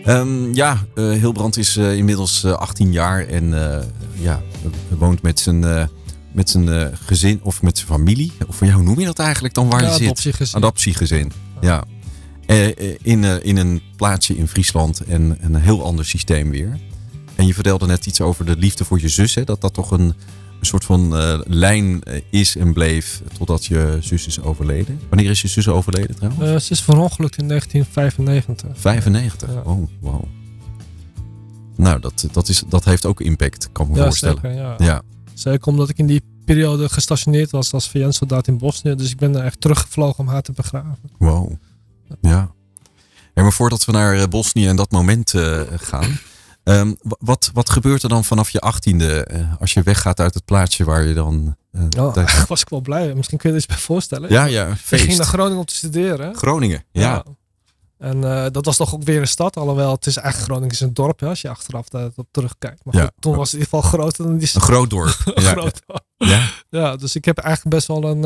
[0.05, 3.55] Ehm, ja, eh, Hilbrand is eh, inmiddels eh, 18 jaar en
[4.15, 4.43] ja,
[4.89, 5.89] woont met zijn,
[6.33, 8.33] met zijn gezin of met zijn familie.
[8.49, 10.03] Of ja, hoe noem je dat eigenlijk dan waar Ja, je zit?
[10.03, 10.57] adoptiegezin.
[10.57, 11.85] Adoptiegezin, ja.
[13.03, 16.79] In, in een plaatsje in Friesland en een heel ander systeem weer.
[17.37, 19.35] En je vertelde net iets over de liefde voor je zus.
[19.35, 19.45] Hè?
[19.45, 20.15] Dat dat toch een, een
[20.67, 25.01] soort van eh, lijn eh, is en bleef totdat je zus is overleden.
[25.09, 26.51] Wanneer is je zus overleden trouwens?
[26.51, 28.81] Eh, ze is verongelukt in 1995.
[28.81, 29.53] 95.
[29.53, 29.61] ja.
[29.61, 30.25] Oh, wow.
[31.77, 34.39] Nou, dat, dat, is, dat heeft ook impact, kan ik me Ja, voorstellen.
[34.43, 34.57] zeker.
[34.57, 34.75] Ja.
[34.79, 35.03] Ja,
[35.35, 38.95] Zeker omdat ik in die periode gestationeerd was als VN-soldaat in Bosnië.
[38.95, 40.99] Dus ik ben er echt teruggevlogen om haar te begraven.
[41.19, 41.53] wow.
[42.21, 42.51] Ja.
[43.35, 45.35] En maar voordat we naar Bosnië en dat moment
[45.77, 46.19] gaan.
[46.67, 50.35] Ehm, wa- wat, wat gebeurt er dan vanaf je achttiende eh, als je weggaat uit
[50.35, 51.57] het plaatsje waar je dan...
[51.73, 53.15] eh, Ja, thuis- eigenlijk was ik wel blij.
[53.15, 54.31] Misschien kun je iets bij voorstellen.
[54.31, 56.35] ja, ja, Ik ging naar Groningen om te studeren.
[56.37, 57.25] Groningen, ja.
[57.99, 59.57] En eh, dat was toch ook weer een stad.
[59.57, 62.85] Alhoewel, het is eigenlijk Groningen is een dorp hè, als je achteraf daarop terugkijkt.
[62.85, 63.03] Maar Ja.
[63.03, 65.17] goed, toen was het in ieder geval groter dan die Een groot dorp.
[65.35, 65.41] ja.
[65.51, 65.83] groot.
[66.17, 66.49] Ja.
[66.69, 68.21] Ja, dus ik heb eigenlijk best wel een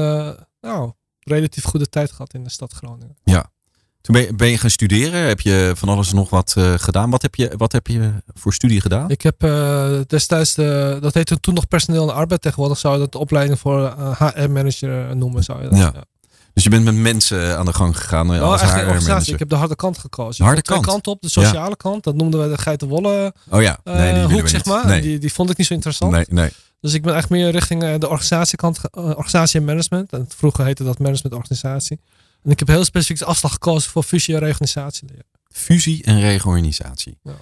[0.60, 3.16] nou, relatief goede tijd gehad in de stad Groningen.
[4.00, 5.20] Toen ben je, ben je gaan studeren.
[5.20, 7.10] Heb je van alles en nog wat eh, gedaan.
[7.10, 9.10] Wat heb, je, wat heb je voor studie gedaan?
[9.10, 12.42] Ik heb eh, destijds, de, dat heette toen nog personeel en arbeid.
[12.42, 15.42] Tegenwoordig zou je dat de opleiding voor eh, HR-manager noemen.
[15.42, 15.92] Zou je dat, Ja.
[16.54, 19.00] Dus je bent met mensen aan de gang gegaan eh, Nou, als organisatie.
[19.02, 19.32] HR-manager.
[19.32, 20.36] Ik heb de harde kant gekozen.
[20.36, 20.86] De harde kant?
[20.86, 21.22] kanten op.
[21.22, 24.64] De sociale kant, dat noemden we de geitenwolle Oh ja, eh, nee, die hoek, zeg
[24.64, 24.86] maar.
[24.86, 26.12] Nee, Die, die vond ik niet zo interessant.
[26.12, 26.50] nee, nee.
[26.80, 30.12] Dus ik ben echt meer richting eh, de organisatiekant, eh, organisatie en management.
[30.12, 32.00] En vroeger heette dat management organisatie.
[32.44, 35.08] En ik heb heel specifiek de afslag gekozen voor fusie en reorganisatie.
[35.48, 37.18] Fusie en reorganisatie.
[37.22, 37.34] Ja.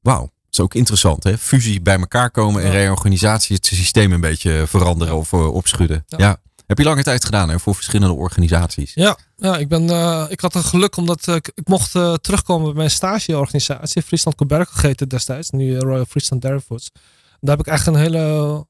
[0.00, 1.38] Wauw, dat is ook interessant hè.
[1.38, 2.72] Fusie bij elkaar komen en Ja.
[2.74, 5.18] reorganisatie het systeem een beetje veranderen Ja.
[5.20, 6.04] of eh, opschudden.
[6.06, 6.40] Ja.
[6.66, 8.94] Heb je lange tijd gedaan hè, voor verschillende organisaties?
[8.94, 12.14] Ja, ja ik, ben, eh, ik had een geluk omdat eh, ik, ik mocht eh,
[12.14, 14.02] terugkomen bij mijn stageorganisatie.
[14.02, 15.50] Friesland Coberco gegeten destijds.
[15.50, 16.90] Nu eh, Royal Friesland Dairy Foods.
[17.40, 18.66] Daar heb ik echt een hele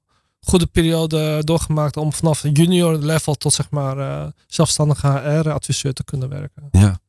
[0.46, 6.28] goede periode doorgemaakt om vanaf junior level tot zeg maar eh, zelfstandige HR-adviseur te kunnen
[6.28, 6.68] werken.
[6.70, 7.00] Ja.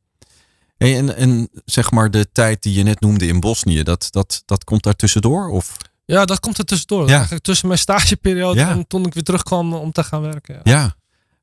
[0.76, 4.42] Hey, en, en zeg maar de tijd die je net noemde in Bosnië, dat, dat,
[4.46, 5.48] dat komt daar tussendoor?
[5.48, 5.76] Of?
[6.04, 7.08] Ja, dat komt er tussendoor.
[7.08, 7.14] Ja.
[7.14, 8.70] Eigenlijk tussen mijn stageperiode Ja.
[8.70, 10.60] en toen ik weer terugkwam om te gaan werken.
[10.62, 10.94] Ja.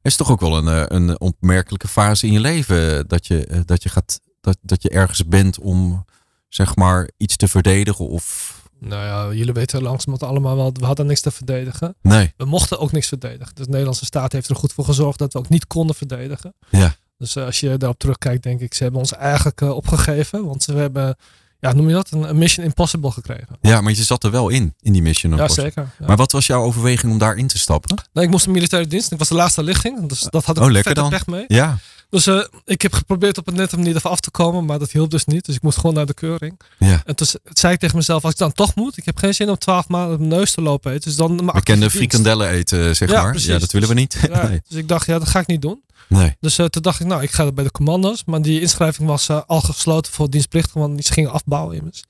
[0.01, 3.45] Ja, is toch ook wel een, eh, een opmerkelijke fase in je leven dat je,
[3.45, 6.05] eh, dat je, gaat, dat, dat je ergens bent om
[6.49, 11.05] zeg maar iets te verdedigen of Nou ja, jullie weten langzamerhand allemaal wel, we hadden
[11.05, 11.95] niks te verdedigen.
[12.01, 12.33] nee.
[12.37, 13.55] We mochten ook niks verdedigen.
[13.55, 16.53] Dus de Nederlandse staat heeft er goed voor gezorgd dat we ook niet konden verdedigen.
[16.69, 16.95] Ja.
[17.17, 20.45] Dus eh, als je daarop terugkijkt, denk ik, ze hebben ons eigenlijk eh, opgegeven.
[20.45, 21.15] Want we hebben,
[21.59, 23.57] ja, noem je dat, een, Mission Impossible gekregen.
[23.61, 25.31] Ja, maar je zat er wel in, in die mission.
[25.31, 25.71] Ja, Impossible.
[25.73, 25.89] zeker.
[25.99, 26.05] Ja.
[26.07, 27.97] Maar wat was jouw overweging om daarin te stappen?
[28.13, 29.11] Nee, ik moest in militaire dienst.
[29.11, 30.09] Ik was de laatste lichting.
[30.09, 31.09] Dus dat had ik Oh, lekker dan.
[31.09, 31.45] pech mee.
[31.47, 31.77] Ja,
[32.11, 34.65] Dus eh, ik heb geprobeerd op een nette manier ervan af te komen.
[34.65, 35.45] Maar dat hielp dus niet.
[35.45, 36.59] Dus ik moest gewoon naar de keuring.
[36.79, 37.01] ja.
[37.05, 38.97] En toen zei ik tegen mezelf, als ik dan toch moet.
[38.97, 40.91] Ik heb geen zin om twaalf maanden op mijn neus te lopen.
[40.91, 41.03] eten.
[41.09, 41.89] Dus dan dienst.
[41.95, 43.31] frikandellen eten, zeg Ja, maar.
[43.31, 43.49] precies.
[43.49, 44.17] Ja, dat willen we niet.
[44.29, 44.61] Ja, Nee.
[44.67, 45.81] Dus ik dacht, ja, dat ga ik niet doen.
[46.09, 46.35] nee.
[46.39, 48.23] Dus eh, toen dacht ik, nou, ik ga bij de commando's.
[48.25, 52.03] Maar die inschrijving was eh, al gesloten voor dienstplichtigen, want die gingen afbouwen immers.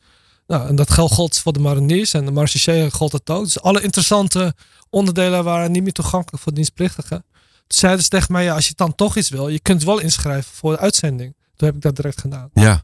[0.47, 3.43] Nou, en dat geld gold voor de mariniers en de marechaussee gold het ook.
[3.43, 4.53] Dus alle interessante
[4.89, 7.23] onderdelen waren niet meer toegankelijk voor dienstplichtigen.
[7.73, 10.51] Zeiden ze tegen mij, ja, als je dan toch iets wil, je kunt wel inschrijven
[10.53, 11.35] voor de uitzending.
[11.55, 12.49] Toen heb ik dat direct gedaan.
[12.53, 12.83] Ja.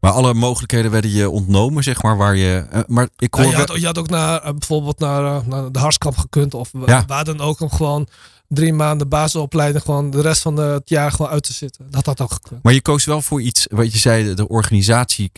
[0.00, 2.66] Maar alle mogelijkheden werden je ontnomen, zeg maar, waar je...
[2.70, 3.50] eh, maar ik Ja, hoor...
[3.50, 6.70] je, had, je had ook naar, eh, bijvoorbeeld naar, eh, naar de Harskamp gekund of
[6.86, 7.04] Ja.
[7.06, 8.08] waar dan ook om gewoon
[8.48, 11.90] drie maanden basisopleiding gewoon de rest van het jaar gewoon uit te zitten.
[11.90, 12.62] Dat had ook gekund.
[12.62, 15.30] Maar je koos wel voor iets, wat je zei, de organisatie,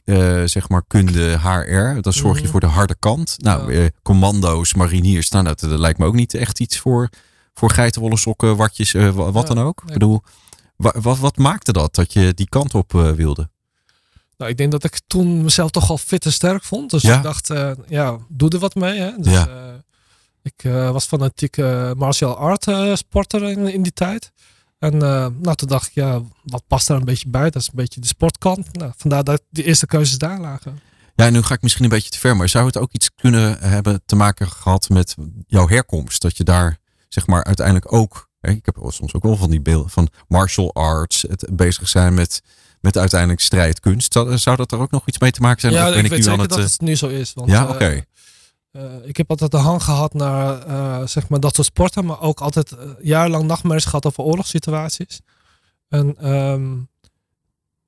[0.45, 2.01] zeg maar, kunde HR.
[2.01, 2.51] Dan zorg je Mhm.
[2.51, 3.35] voor de harde kant.
[3.39, 3.81] Nou, Ja.
[3.81, 7.09] eh, commando's, mariniers, nou, dat, dat lijkt me ook niet echt iets voor,
[7.59, 9.83] voor geitenwolle sokken, watjes, eh, wa- wat Ja, dan ook.
[9.87, 10.23] Ik bedoel,
[10.77, 13.51] wa- wat, wat maakte dat, dat je die kant op eh, wilde?
[14.37, 16.91] Nou, ik denk dat ik toen mezelf toch al fit en sterk vond.
[16.91, 17.17] Dus Ja.
[17.17, 18.99] ik dacht, eh, ja, doe er wat mee.
[19.01, 19.11] Hè?
[19.17, 19.49] Dus, Ja.
[20.43, 21.57] ik was fanatiek
[21.97, 24.33] martial art eh, sporter in, in die tijd.
[24.79, 27.51] En nou, toen dacht ik, ja, wat past daar een beetje bij?
[27.51, 28.73] Dat is een beetje de sportkant.
[28.77, 30.81] Nou, vandaar dat de eerste keuzes daar lagen.
[31.15, 33.11] Ja, en nu ga ik misschien een beetje te ver, maar zou het ook iets
[33.15, 35.15] kunnen hebben te maken gehad met
[35.47, 36.23] jouw herkomst?
[36.23, 39.61] Dat je daar, zeg maar, uiteindelijk ook, hè, ik heb soms ook wel van die
[39.61, 42.43] beelden van martial arts, het bezig zijn met,
[42.81, 44.13] met uiteindelijk strijdkunst.
[44.13, 45.73] Zou, zou dat er ook nog iets mee te maken zijn?
[45.73, 47.33] ja, Of ik ben weet nu zeker aan dat eh, het nu zo is.
[47.35, 48.05] Want, Ja, eh, oké.
[48.71, 52.41] eh, ik heb altijd de hang gehad naar zeg maar dat soort sporten, maar ook
[52.41, 55.21] altijd jarenlang nachtmerries gehad over oorlogssituaties.
[55.89, 56.77] En ehm,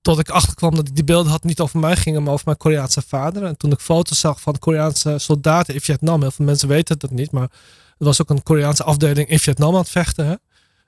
[0.00, 2.56] tot ik achterkwam dat ik die beelden had niet over mij gingen, maar over mijn
[2.56, 3.44] Koreaanse vader.
[3.44, 7.10] En toen ik foto's zag van Koreaanse soldaten in Vietnam, heel veel mensen weten dat
[7.10, 7.50] niet, maar
[7.98, 10.26] er was ook een Koreaanse afdeling in Vietnam aan het vechten.
[10.26, 10.34] Hè?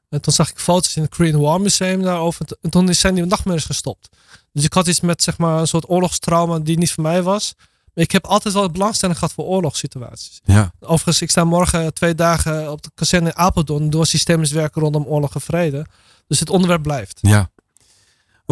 [0.09, 2.46] En toen zag ik foto's in het Korean War Museum daarover.
[2.61, 4.09] En toen zijn die nachtmerries gestopt.
[4.53, 7.55] Dus ik had iets met zeg maar, een soort oorlogstrauma die niet voor mij was.
[7.94, 10.40] Maar ik heb altijd wel belangstelling gehad voor oorlogssituaties.
[10.44, 14.83] Ja, Overigens, ik sta morgen twee dagen op de kazerne in Apeldoorn door systemisch werken
[14.83, 15.87] rondom oorlog en vrede.
[16.27, 17.18] Dus het onderwerp blijft.
[17.20, 17.51] ja.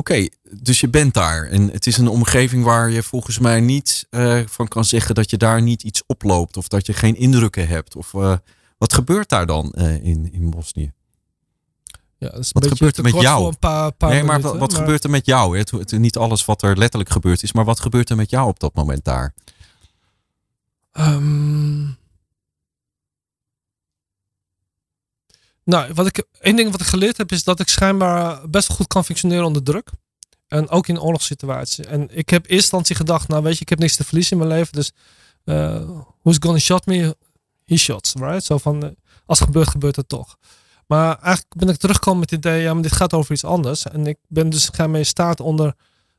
[0.00, 1.44] Oké, dus je bent daar.
[1.46, 5.30] En het is een omgeving waar je volgens mij niet eh, van kan zeggen dat
[5.30, 6.56] je daar niet iets oploopt.
[6.56, 7.96] Of dat je geen indrukken hebt.
[7.96, 8.36] Of eh,
[8.78, 10.92] wat gebeurt daar dan eh, in, in Bosnië?
[12.18, 13.46] Ja, dat is een Wat gebeurt er met jou?
[13.46, 15.58] Een paar, paar nee, maar minuten, wat, wat maar- gebeurt er met jou?
[15.58, 18.48] Het, het- niet alles wat er letterlijk gebeurd is, maar wat gebeurt er met jou
[18.48, 19.34] op dat moment daar?
[20.92, 21.82] Ehm,
[25.64, 28.77] nou, wat ik, één ding wat ik geleerd heb is dat ik schijnbaar best wel
[28.77, 29.90] goed kan functioneren onder druk.
[30.49, 31.85] En ook in oorlogssituaties.
[31.85, 34.33] En ik heb in eerste instantie gedacht, nou weet je, ik heb niks te verliezen
[34.33, 34.73] in mijn leven.
[34.73, 34.92] Dus
[35.44, 35.88] eh
[36.23, 37.16] who's gonna shot me?
[37.64, 38.44] He shots, right?
[38.44, 38.90] Zo van, eh,
[39.27, 40.37] als het gebeurt, gebeurt het toch.
[40.87, 43.85] Maar eigenlijk ben ik teruggekomen met het idee, ja, maar dit gaat over iets anders.
[43.85, 45.75] En ik ben dus schijnbaar in staat onder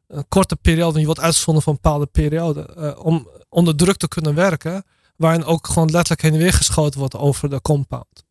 [0.08, 4.08] een korte periode, je wordt uitgezonden voor een bepaalde periode, eh, om onder druk te
[4.08, 4.84] kunnen werken,
[5.15, 8.25] waarin ook gewoon letterlijk heen en weer geschoten wordt over de compound.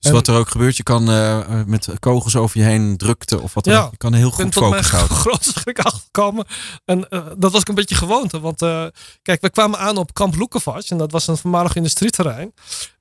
[0.00, 3.54] Dus wat er ook gebeurt, je kan eh, met kogels over je heen drukte of
[3.54, 3.90] wat dan Ja, ook.
[3.90, 5.16] Je kan heel Ik goed focus houden.
[5.16, 6.44] grote schrik achtergekomen.
[6.84, 8.40] En eh, dat was ook een beetje gewoonte.
[8.40, 8.84] Want eh,
[9.22, 10.82] kijk, we kwamen aan op Kamp Lukovac.
[10.82, 12.52] En dat was een voormalig industrieterrein.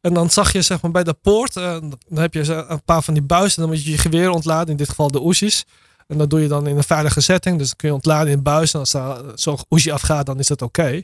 [0.02, 1.54] En dan zag je zeg maar bij de poort.
[1.54, 3.62] dan heb je een paar van die buizen.
[3.62, 4.70] Dan moet je je geweer ontladen.
[4.70, 5.66] In dit geval de oesjes.
[6.08, 7.58] En dat doe je dan in een veilige setting.
[7.58, 8.74] Dus dan kun je ontladen in buis.
[8.74, 11.02] En als daar zo'n oesje afgaat, dan is dat oké.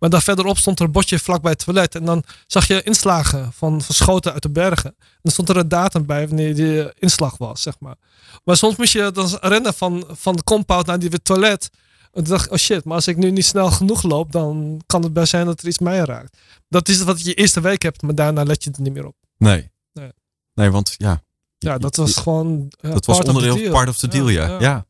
[0.00, 1.94] Maar daar verderop stond er een bordje vlakbij het toilet.
[1.94, 4.90] En dan zag je inslagen van, van schoten uit de bergen.
[4.98, 7.96] En dan stond er een datum bij wanneer die eh, inslag was, zeg maar.
[8.44, 11.70] Maar soms moest je dan rennen van, van de compound naar die toilet.
[12.12, 14.80] En toen dacht ik, oh shit, maar als ik nu niet snel genoeg loop, dan
[14.86, 16.36] kan het best zijn dat er iets mij raakt.
[16.68, 19.16] Dat is wat je eerste week hebt, maar daarna let je er niet meer op.
[19.36, 19.70] Nee.
[19.92, 20.10] Nee.
[20.54, 21.22] Nee, want ja.
[21.58, 22.66] Ja, dat was gewoon.
[22.80, 24.60] ja, dat was onderdeel, part of the deal, ja.
[24.60, 24.86] ja.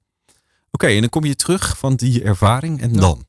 [0.70, 3.00] Oké, en dan kom je terug van die ervaring en Ja.
[3.00, 3.26] dan?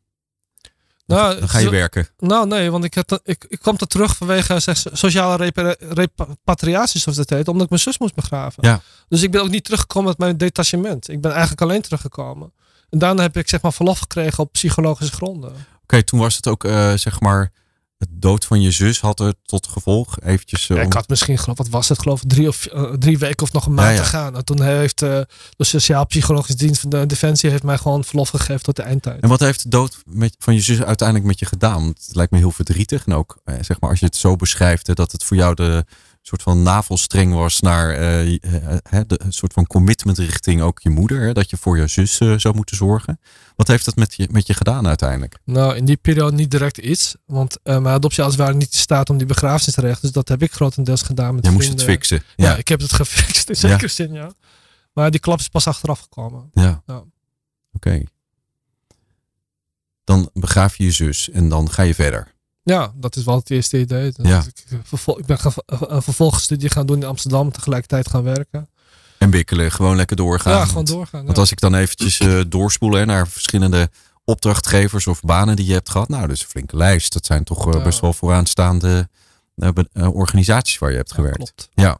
[1.11, 2.07] Nou, Dan ga je werken.
[2.19, 6.99] Nou, nee, want ik, had, ik, ik kwam er terug vanwege zeg, sociale repa- repatriatie,
[6.99, 8.67] zoals dat heet, omdat ik mijn zus moest begraven.
[8.67, 8.81] Ja.
[9.09, 11.09] Dus ik ben ook niet teruggekomen met mijn detachement.
[11.09, 12.51] Ik ben eigenlijk alleen teruggekomen.
[12.89, 15.53] En daarna heb ik zeg maar verlof gekregen op psychologische gronden.
[15.83, 17.51] Oké, toen was het ook, eh, zeg maar,
[18.01, 20.69] het dood van je zus had er tot gevolg eventjes...
[20.69, 23.43] eh, Ja, ik had misschien, geloof, wat was het, geloof drie, of, eh, drie weken
[23.43, 24.01] of nog een maand Ja, ja.
[24.01, 24.35] te gaan.
[24.35, 25.19] En toen heeft eh,
[25.57, 29.21] de Sociaal-Psychologische Dienst van de Defensie heeft mij gewoon verlof gegeven tot de eindtijd.
[29.21, 31.83] En wat heeft de dood met, van je zus uiteindelijk met je gedaan?
[31.83, 33.05] Want het lijkt me heel verdrietig.
[33.05, 35.55] En ook, eh, zeg maar, als je het zo beschrijft, hè, dat het voor jou
[35.55, 35.85] de
[36.39, 40.89] soort van navelstreng was naar eh, eh, de een soort van commitment richting ook je
[40.89, 41.21] moeder.
[41.21, 43.19] Hè, dat je voor je zus eh, zou moeten zorgen.
[43.55, 45.37] Wat heeft dat met je, met je gedaan uiteindelijk?
[45.45, 47.15] Nou, in die periode niet direct iets.
[47.25, 50.01] Want eh, mijn adoptieouders waren niet in staat om die begrafenis te regelen.
[50.01, 52.23] Dus dat heb ik grotendeels gedaan met Je moest het fixen.
[52.35, 52.49] Ja.
[52.49, 53.67] Ja, ik heb het gefixt in Ja.
[53.69, 54.31] zekere zin, ja.
[54.93, 56.49] Maar die klap is pas achteraf gekomen.
[56.53, 56.83] ja.
[56.85, 57.03] Ja.
[57.73, 58.03] Oké.
[60.03, 62.33] Dan begraaf je je zus en dan ga je verder.
[62.63, 64.11] Ja, dat is wel het eerste idee.
[64.15, 64.43] Dus Ja.
[64.47, 67.51] ik, vervol- ik ben gaan- een vervolgstudie gaan doen in Amsterdam.
[67.51, 68.69] Tegelijkertijd gaan werken.
[69.17, 70.53] En wikkelen, gewoon lekker doorgaan.
[70.57, 71.23] ja, gewoon doorgaan.
[71.23, 71.41] Want ja.
[71.41, 73.89] als ik dan eventjes eh, doorspoel hè, naar verschillende
[74.25, 76.07] opdrachtgevers of banen die je hebt gehad.
[76.09, 77.13] Nou, dus een flinke lijst.
[77.13, 77.83] Dat zijn toch eh, Ja.
[77.83, 79.09] best wel vooraanstaande
[79.55, 81.37] eh, eh, organisaties waar je hebt Ja, gewerkt.
[81.37, 81.69] klopt.
[81.73, 81.97] Ja.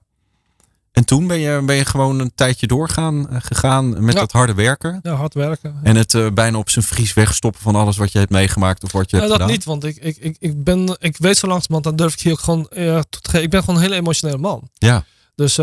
[0.91, 4.19] En toen ben je, ben je gewoon een tijdje doorgaan eh, gegaan met Ja.
[4.19, 4.99] dat harde werken.
[5.01, 5.80] Ja, hard werken.
[5.84, 8.91] En het eh, bijna op zijn vries wegstoppen van alles wat je hebt meegemaakt of
[8.91, 9.56] wat je Ja, hebt dat gedaan.
[9.58, 12.32] niet, want ik, ik, ik, ik, ben, ik weet zo langzamerhand, dan durf ik hier
[12.32, 12.99] ook gewoon eh.
[13.32, 14.69] Ik ben gewoon een hele emotionele man.
[14.73, 15.04] Ja.
[15.36, 15.58] Dus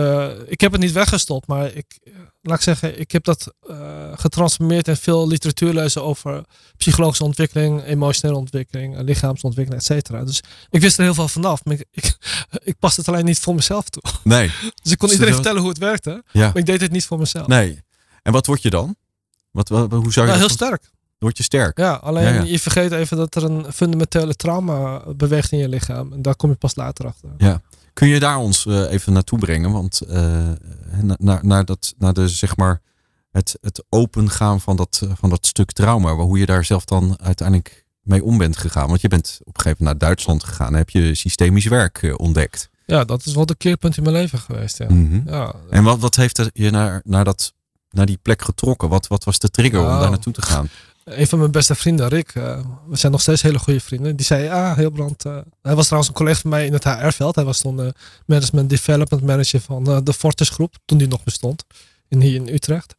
[0.46, 1.98] ik heb het niet weggestopt, maar ik,
[2.42, 3.76] laat ik zeggen, ik heb dat eh,
[4.14, 6.44] getransformeerd in veel literatuur lezen over
[6.76, 10.24] psychologische ontwikkeling, emotionele ontwikkeling, lichaamsontwikkeling, et cetera.
[10.24, 12.16] Dus ik wist er heel veel vanaf, maar ik, ik,
[12.64, 14.02] ik paste het alleen niet voor mezelf toe.
[14.24, 14.50] Nee.
[14.82, 16.46] Dus ik kon iedereen vertellen hoe het werkte, Ja.
[16.46, 17.46] maar ik deed het niet voor mezelf.
[17.46, 17.82] Nee.
[18.22, 18.96] En wat word je dan?
[19.50, 20.90] Wat, wat, hoe zou je Nou, heel sterk.
[21.18, 21.78] Word je sterk?
[21.78, 22.42] Ja, alleen Ja, ja.
[22.42, 26.12] je vergeet even dat er een fundamentele trauma beweegt in je lichaam.
[26.12, 27.28] En daar kom je pas later achter.
[27.38, 27.60] Ja.
[27.98, 29.72] Kun je daar ons eh, even naartoe brengen?
[29.72, 30.48] Want eh,
[31.02, 32.80] na- naar, naar, dat, naar de, zeg maar,
[33.30, 36.12] het, het opengaan van dat, eh, van dat stuk trauma.
[36.14, 38.88] Hoe je daar zelf dan uiteindelijk mee om bent gegaan.
[38.88, 40.72] Want je bent op een gegeven moment naar Duitsland gegaan.
[40.72, 42.68] En heb je systemisch werk ontdekt.
[42.86, 44.78] Ja, dat is wel de keerpunt in mijn leven geweest.
[44.78, 44.86] Ja.
[44.90, 45.20] Mhm.
[45.28, 47.54] Ja, En wat, wat heeft je naar, naar, dat,
[47.90, 48.88] naar die plek getrokken?
[48.88, 50.00] Wat, wat was de trigger om Nou.
[50.00, 50.68] daar naartoe te gaan?
[51.08, 54.16] Een van mijn beste vrienden, Rick, eh, we zijn nog steeds hele goede vrienden.
[54.16, 55.24] Die zei, ah, Hilbrand.
[55.24, 57.34] eh hij was trouwens een collega van mij in het HR-veld.
[57.34, 57.88] Hij was toen eh,
[58.26, 61.64] Management Development Manager van de Fortis Groep, toen die nog bestond,
[62.08, 62.94] in, hier in Utrecht.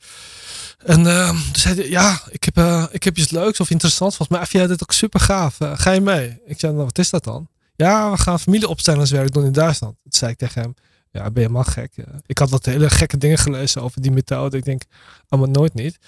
[0.78, 4.16] En eh, toen zei hij, ja, ik heb, ik heb iets leuks of interessants.
[4.16, 5.58] Volgens mij vind jij dit ook super gaaf.
[5.60, 6.42] Ga je mee?
[6.46, 7.48] Ik zei, nou, wat is dat dan?
[7.76, 9.96] Ja, we gaan familieopstellingswerk doen in Duitsland.
[10.04, 10.74] Toen zei ik tegen hem,
[11.12, 11.92] ja, ben je helemaal gek.
[12.26, 14.58] Ik had wat hele gekke dingen gelezen over die methode.
[14.58, 14.82] Ik denk,
[15.28, 16.00] allemaal nooit niet.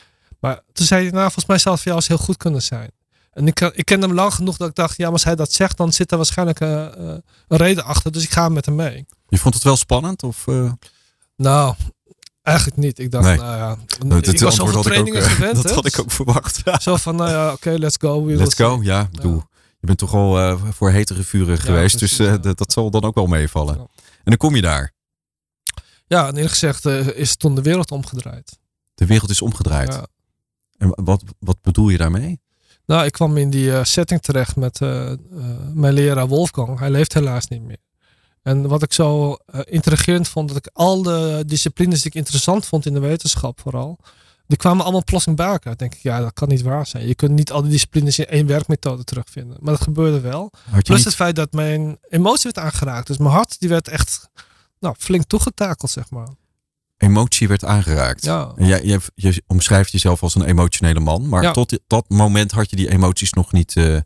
[0.41, 2.61] Maar toen zei hij, nou, volgens mij zou het voor jou eens heel goed kunnen
[2.61, 2.91] zijn.
[3.31, 5.53] En ik, ik kende hem lang genoeg dat ik dacht, ja, maar als hij dat
[5.53, 8.11] zegt, dan zit er waarschijnlijk eh, eh, een reden achter.
[8.11, 9.05] Dus ik ga met hem mee.
[9.27, 10.23] Je vond het wel spannend?
[10.23, 10.71] Of, eh,
[11.35, 11.75] Nou,
[12.41, 12.99] eigenlijk niet.
[12.99, 13.37] Ik dacht, Nee.
[13.37, 13.77] nou ja,
[14.07, 15.61] dat ik was ook, trainingen gewend.
[15.63, 16.61] dat had ik ook verwacht.
[16.63, 16.79] Ja.
[16.89, 18.25] Zo van, nou ja, oké, let's go.
[18.25, 18.65] Let's see.
[18.65, 18.79] go.
[18.83, 19.43] Ja, bedoel,
[19.79, 21.97] je bent toch al voor hetere vuren geweest.
[21.97, 23.77] precies, dus dat, dat zal dan ook wel meevallen.
[23.77, 23.87] En
[24.23, 24.93] dan kom je daar.
[26.07, 28.59] Ja, en eerlijk gezegd is toen de wereld omgedraaid.
[28.93, 30.01] De wereld is omgedraaid.
[30.81, 32.39] En wat, wat bedoel je daarmee?
[32.85, 35.17] Nou, ik kwam in die eh, setting terecht met eh, eh,
[35.73, 36.79] mijn leraar Wolfgang.
[36.79, 37.77] Hij leeft helaas niet meer.
[38.43, 42.85] En wat ik zo intrigerend vond, dat ik al de disciplines die ik interessant vond
[42.85, 43.99] in de wetenschap vooral,
[44.47, 45.77] die kwamen allemaal plotseling bij elkaar.
[45.77, 47.07] denk ik, ja, dat kan niet waar zijn.
[47.07, 49.57] Je kunt niet al die disciplines in één werkmethode terugvinden.
[49.59, 50.51] Maar dat gebeurde wel.
[50.71, 53.07] Plus niet- het feit dat mijn emotie werd aangeraakt.
[53.07, 54.29] Dus mijn hart die werd echt
[54.79, 56.27] nou, flink toegetakeld, zeg maar.
[57.01, 58.25] Emotie werd aangeraakt.
[58.25, 58.51] Ja.
[58.55, 61.29] En jij, jij, je omschrijft jezelf als een emotionele man.
[61.29, 61.51] Maar Ja.
[61.51, 63.97] tot dat moment had je die emoties nog niet, eh,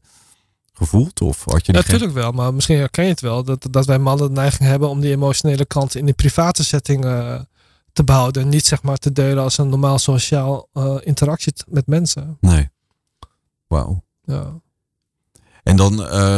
[0.73, 1.21] gevoeld?
[1.21, 3.43] Of had je Ja, die geen- natuurlijk wel, maar misschien herken je het wel.
[3.43, 7.05] Dat, dat wij mannen de neiging hebben om die emotionele kant in die private setting
[7.05, 7.39] eh,
[7.93, 8.41] te behouden.
[8.43, 12.37] En niet zeg maar te delen als een normaal sociaal eh, interactie met mensen.
[12.39, 12.69] Nee.
[13.67, 14.03] Wauw.
[14.23, 14.53] Ja.
[15.63, 15.97] En dan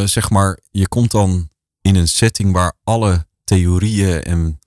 [0.10, 1.50] zeg maar, je komt dan
[1.82, 4.60] in een setting waar alle theorieën en.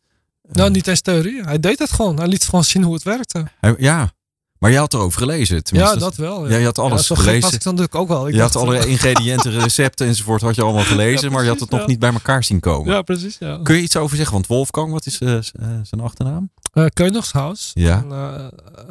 [0.53, 1.43] Nou, niet eens theorie.
[1.43, 2.17] Hij deed het gewoon.
[2.19, 3.47] Hij liet gewoon zien hoe het werkte.
[3.61, 4.13] hij- ja,
[4.59, 5.65] maar jij had erover gelezen.
[5.65, 5.95] tenminste.
[5.95, 6.45] ja, dat wel.
[6.47, 6.53] Ja.
[6.53, 7.41] Ja, je had alles gelezen.
[7.41, 8.29] was ik dan natuurlijk ook wel.
[8.29, 11.61] Ik je had alle ingrediënten, recepten enzovoort had je allemaal gelezen, Ja, maar je had
[11.61, 12.93] het nog niet bij elkaar zien komen.
[12.93, 13.37] Ja, precies.
[13.39, 13.61] Ja.
[13.63, 14.35] Kun je iets over zeggen?
[14.35, 15.43] Want Wolfgang, wat is eh, eh,
[15.83, 16.51] zijn achternaam?
[16.73, 17.71] Eh Koenigshaus.
[17.75, 18.05] Ja.
[18.11, 18.11] En,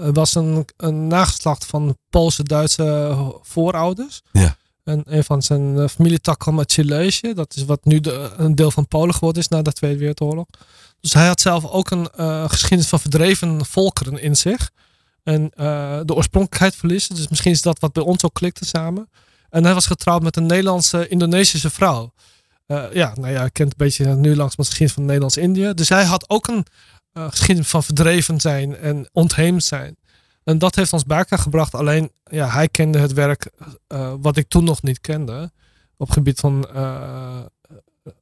[0.05, 4.21] het was een, een nageslacht van Poolse Duitse voorouders.
[4.31, 4.55] Ja.
[4.83, 7.33] En een van zijn eh, familietak kwam uit Silesië.
[7.33, 10.45] Dat is wat nu de, een deel van Polen geworden is na de Tweede Wereldoorlog.
[11.01, 14.71] Dus hij had zelf ook een eh, geschiedenis van verdreven volkeren in zich.
[15.23, 17.15] En eh, de oorspronkelijkheid verliezen.
[17.15, 19.09] Dus misschien is dat wat bij ons ook klikte samen.
[19.49, 22.13] En hij was getrouwd met een Nederlandse Indonesische vrouw.
[22.65, 25.73] Eh, ja, nou ja, kent een beetje nu langs de geschiedenis van Nederlands-Indië.
[25.73, 26.65] Dus hij had ook een
[27.13, 29.97] geschiedenis van verdreven zijn en ontheemd zijn.
[30.43, 31.75] En dat heeft ons bij elkaar gebracht.
[31.75, 33.49] Alleen, ja, hij kende het werk
[34.21, 35.51] wat ik toen nog niet kende.
[35.97, 37.39] Op het gebied van eh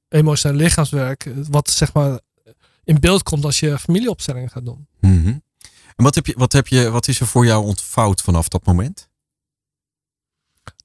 [0.09, 1.29] emotioneel lichaamswerk.
[1.49, 2.19] Wat zeg maar
[2.87, 4.87] in beeld komt als je familieopstellingen gaat doen.
[4.99, 5.27] Mhm.
[5.95, 8.65] En wat, heb je, wat, heb je, wat is er voor jou ontvouwd vanaf dat
[8.65, 9.09] moment?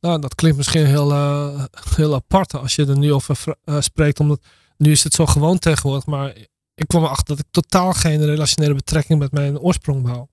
[0.01, 1.65] Nou, dat klinkt misschien heel, eh,
[1.97, 4.21] heel apart als je er nu over eh, spreekt.
[4.21, 4.41] Omdat
[4.77, 6.07] nu is het zo gewoon tegenwoordig.
[6.07, 6.37] Maar
[6.75, 10.27] ik kwam erachter dat ik totaal geen relationele betrekking met mijn oorsprong wou.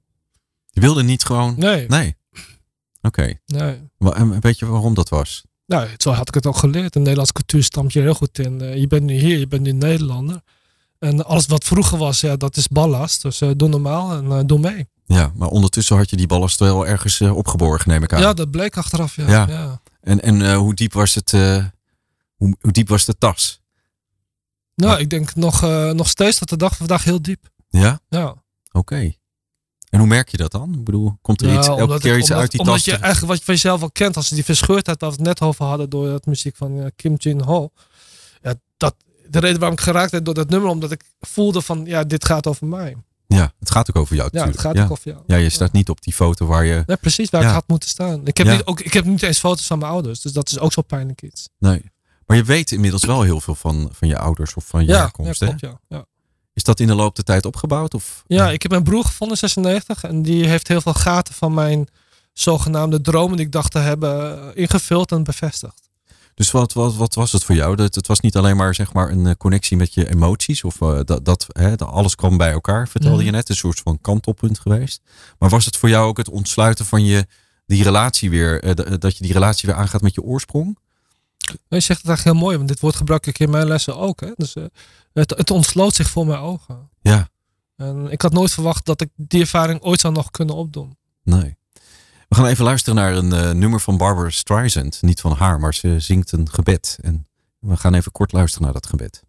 [0.69, 1.55] Je wilde niet gewoon.
[1.57, 2.15] Nee, Nee.
[3.01, 3.39] Oké.
[3.45, 3.79] nee.
[3.97, 5.43] Wa- en Weet je waarom dat was?
[5.65, 6.93] Nou, zo had ik het ook geleerd.
[6.93, 8.61] De Nederlandse cultuur stamt je heel goed in.
[8.61, 10.41] Eh, je bent nu hier, je bent nu Nederlander.
[10.99, 13.21] En alles wat vroeger was, ja, dat is ballast.
[13.21, 14.87] Dus eh, doe normaal en eh, doe mee.
[15.05, 18.21] Ja, maar ondertussen had je die ballast wel ergens eh, opgeborgen, neem ik aan.
[18.21, 19.15] Ja, dat bleek achteraf.
[19.15, 19.27] Ja.
[19.29, 19.45] Ja.
[19.47, 19.81] Ja.
[20.01, 21.31] En, en hoe, diep was het,
[22.35, 23.61] hoe, hoe diep was de tas?
[24.75, 25.61] Nou, Maar- ik denk nog,
[25.93, 27.49] nog steeds tot de dag van vandaag heel diep.
[27.69, 27.99] Ja?
[28.09, 28.35] Ja.
[28.71, 29.13] Oké.
[29.89, 30.73] En hoe merk je dat dan?
[30.73, 32.83] Ik bedoel, komt er Ja, iets, elke omdat keer iets omdat, uit die omdat tas?
[32.85, 35.25] je terug- eigenlijk wat je van jezelf al kent, als die verscheurdheid waar we het
[35.25, 37.69] net over hadden door het muziek van Kim Jin Ho.
[38.41, 38.95] Ja, dat,
[39.29, 42.25] de reden waarom ik geraakt werd door dat nummer, omdat ik voelde van, ja, dit
[42.25, 42.95] gaat over mij.
[43.27, 44.67] Ja, het gaat ook over jou Ja, het natuurlijk.
[44.67, 44.83] gaat ja.
[44.83, 45.23] ook over jou.
[45.27, 46.83] ja, je staat niet op die foto waar je...
[46.85, 48.27] Ja, precies waar ik had moeten staan.
[48.27, 50.59] Ik heb, niet, ook, ik heb niet eens foto's van mijn ouders, dus dat is
[50.59, 51.49] ook zo pijnlijk iets.
[51.59, 51.91] Nee.
[52.25, 55.39] Maar je weet inmiddels wel heel veel van, van je ouders of van je herkomst.
[55.39, 55.79] klopt, ja.
[55.87, 56.05] ja.
[56.53, 57.93] Is dat in de loop der tijd opgebouwd?
[57.93, 58.23] Of?
[58.27, 60.03] Ja, ik heb mijn broer gevonden, 96.
[60.03, 61.87] En die heeft heel veel gaten van mijn
[62.33, 65.88] zogenaamde dromen die ik dacht te hebben eh, ingevuld en bevestigd.
[66.39, 67.75] Dus wat, wat, wat was het voor jou?
[67.75, 70.63] Dat, het was niet alleen maar, zeg maar een eh, connectie met je emoties.
[70.63, 73.25] Of eh, dat, dat, hè, alles kwam bij elkaar, vertelde Mhm.
[73.25, 73.49] je net.
[73.49, 75.01] Een soort van kantelpunt geweest.
[75.39, 77.27] Maar was het voor jou ook het ontsluiten van je,
[77.65, 80.77] die relatie weer, eh, dat je die relatie weer aangaat met je oorsprong?
[81.67, 84.19] Je zegt het eigenlijk heel mooi, want dit woord gebruik ik in mijn lessen ook.
[84.21, 84.31] Hè?
[84.35, 84.53] Dus,
[85.13, 86.89] het, het ontsloot zich voor mijn ogen.
[87.01, 87.29] Ja,
[87.75, 90.97] En ik had nooit verwacht dat ik die ervaring ooit zou nog kunnen opdoen.
[91.23, 91.57] nee.
[92.29, 95.01] We gaan even luisteren naar een eh, nummer van Barbara Streisand.
[95.01, 96.97] Niet van haar, maar ze zingt een gebed.
[97.01, 97.27] En
[97.59, 99.23] we gaan even kort luisteren naar dat gebed.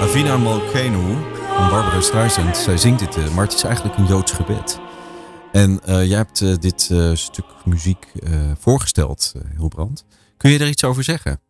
[0.00, 1.16] Avina Malkenu
[1.54, 2.56] van Barbara Streisand.
[2.56, 4.80] Zij zingt dit, eh, maar het is eigenlijk een Joods gebed.
[5.52, 6.80] En eh, jij hebt dit
[7.12, 8.12] stuk muziek
[8.58, 10.04] voorgesteld, Hilbrand.
[10.36, 11.40] Kun je er iets over zeggen?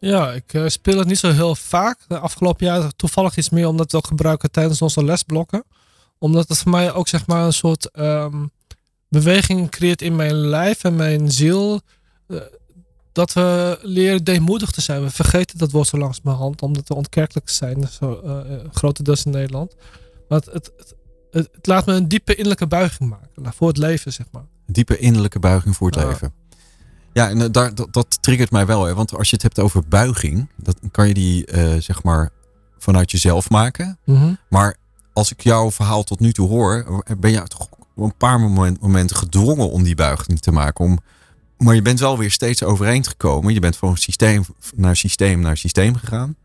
[0.00, 1.98] Ja, ik eh, speel het niet zo heel vaak.
[2.08, 5.64] De afgelopen jaar toevallig iets meer omdat we het ook gebruiken tijdens onze lesblokken.
[6.18, 8.46] Omdat het voor mij ook zeg maar een soort ehm,
[9.08, 11.80] beweging creëert in mijn lijf en mijn ziel.
[12.26, 12.38] eh,
[13.12, 15.02] dat we leren deemoedig te zijn.
[15.02, 19.30] We vergeten dat woord zo langzamerhand, omdat we ontkerkelijk zijn, zo, eh, eh, grotendeels in
[19.30, 19.74] Nederland.
[20.28, 20.94] Maar het, het,
[21.30, 24.46] het, laat me een diepe innerlijke buiging maken voor het leven, zeg maar.
[24.66, 26.32] Een diepe innerlijke buiging voor het leven.
[27.12, 28.84] Ja, en eh, daar, dat, dat triggert mij wel.
[28.84, 28.94] Hè?
[28.94, 32.30] Want als je het hebt over buiging, dan kan je die eh, zeg maar
[32.78, 33.98] vanuit jezelf maken.
[34.04, 34.34] Mhm.
[34.48, 34.76] Maar
[35.12, 38.80] als ik jouw verhaal tot nu toe hoor, ben je toch op een paar moment-
[38.80, 40.84] momenten gedwongen om die buiging te maken.
[40.84, 40.98] Om,
[41.58, 43.54] maar je bent wel weer steeds overeind gekomen.
[43.54, 44.44] Je bent van systeem
[44.76, 46.36] naar systeem naar systeem gegaan.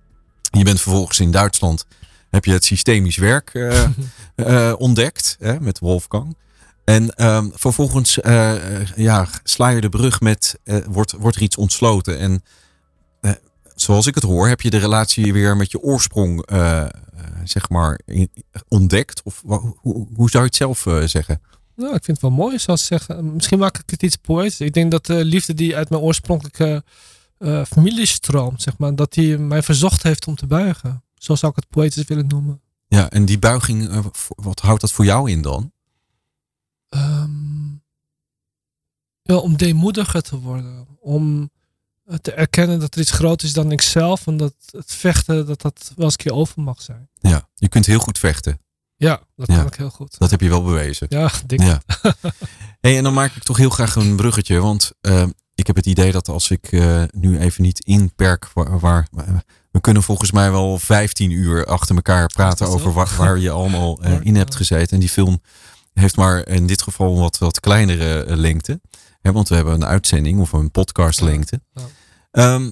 [0.51, 1.85] Je bent vervolgens in Duitsland,
[2.29, 3.83] heb je het systemisch werk eh,
[4.35, 6.35] eh, ontdekt hè, met Wolfgang.
[6.85, 11.41] En ehm, vervolgens eh, eh, ja, sla je de brug met, eh, wordt, wordt er
[11.43, 12.19] iets ontsloten.
[12.19, 12.43] En
[13.75, 16.45] zoals ik het hoor, heb je de relatie weer met je oorsprong,
[17.43, 18.31] zeg maar, in-
[18.67, 19.21] ontdekt.
[19.23, 21.41] Of hoe, hoe zou je het zelf zeggen?
[21.75, 23.33] Nou, ik vind het wel mooi, zoals ze zeggen.
[23.33, 24.59] Misschien maak ik het iets poëtisch.
[24.59, 26.83] Ik denk dat de liefde die uit mijn oorspronkelijke
[27.67, 31.03] familie stroomt, zeg maar, dat die mij verzocht heeft om te buigen.
[31.15, 32.61] Zo zou ik het poëtisch willen noemen.
[32.87, 35.71] Ja, en die buiging, wat houdt dat voor jou in dan?
[36.89, 37.73] Ehm,
[39.21, 40.87] ja, om deemoediger te worden.
[40.99, 41.49] Om
[42.05, 44.27] eh, te erkennen dat er iets groter is dan ikzelf.
[44.27, 47.09] En dat het vechten, dat dat wel eens een keer over mag zijn.
[47.19, 48.59] Ja, je kunt heel goed vechten.
[48.95, 49.55] Ja, dat Ja.
[49.57, 50.17] kan ik heel goed.
[50.17, 51.07] Dat heb je wel bewezen.
[51.09, 51.61] Ja, dik.
[51.61, 51.81] Ja.
[52.81, 54.59] hey, en dan maak ik toch heel graag een bruggetje.
[54.59, 55.23] Want eh,
[55.55, 59.07] ik heb het idee dat als ik eh, nu even niet inperk waar, waar
[59.71, 64.01] we kunnen volgens mij wel 15 uur achter elkaar praten over waar, waar je allemaal
[64.01, 64.93] eh, in hebt gezeten.
[64.93, 65.41] En die film
[65.99, 68.81] heeft maar in dit geval een wat, wat kleinere eh, lengte.
[69.21, 71.61] Hè, want we hebben een uitzending of een podcast lengte.
[71.73, 71.81] Ja.
[72.31, 72.71] Ehm,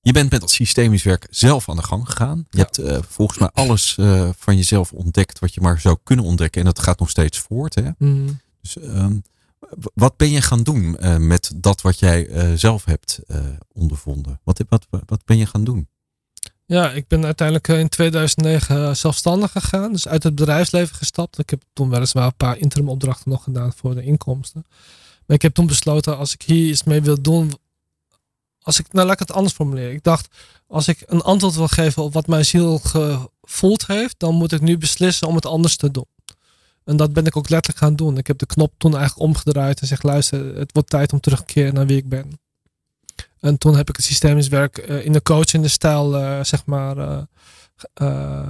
[0.00, 2.46] je bent met dat systemisch werk zelf aan de gang gegaan.
[2.50, 2.64] Je Ja.
[2.64, 6.60] hebt eh, volgens mij alles eh, van jezelf ontdekt wat je maar zou kunnen ontdekken.
[6.60, 7.74] En dat gaat nog steeds voort.
[7.74, 7.90] Hè?
[7.98, 8.40] Mm.
[8.60, 9.18] Dus, ehm,
[9.94, 10.96] wat ben je gaan doen
[11.26, 13.20] met dat wat jij zelf hebt
[13.72, 14.40] ondervonden?
[14.44, 15.88] Wat, wat, wat ben je gaan doen?
[16.66, 19.92] Ja, ik ben uiteindelijk eh, in 2009 zelfstandig gegaan.
[19.92, 21.38] Dus uit het bedrijfsleven gestapt.
[21.38, 24.64] Ik heb toen weliswaar een paar interim opdrachten nog gedaan voor de inkomsten.
[25.26, 27.52] Maar ik heb toen besloten, als ik hier iets mee wil doen.
[28.62, 29.92] Als ik, nou laat ik het anders formuleren.
[29.92, 30.28] Ik dacht,
[30.66, 34.60] als ik een antwoord wil geven op wat mijn ziel gevoeld heeft, dan moet ik
[34.60, 36.06] nu beslissen om het anders te doen.
[36.84, 38.18] En dat ben ik ook letterlijk gaan doen.
[38.18, 41.38] Ik heb de knop toen eigenlijk omgedraaid en zeg, luister, het wordt tijd om terug
[41.38, 42.40] te keren naar wie ik ben.
[43.42, 47.26] En toen heb ik het systemisch werk eh, in de coachende stijl, eh, zeg maar,
[47.94, 48.46] eh,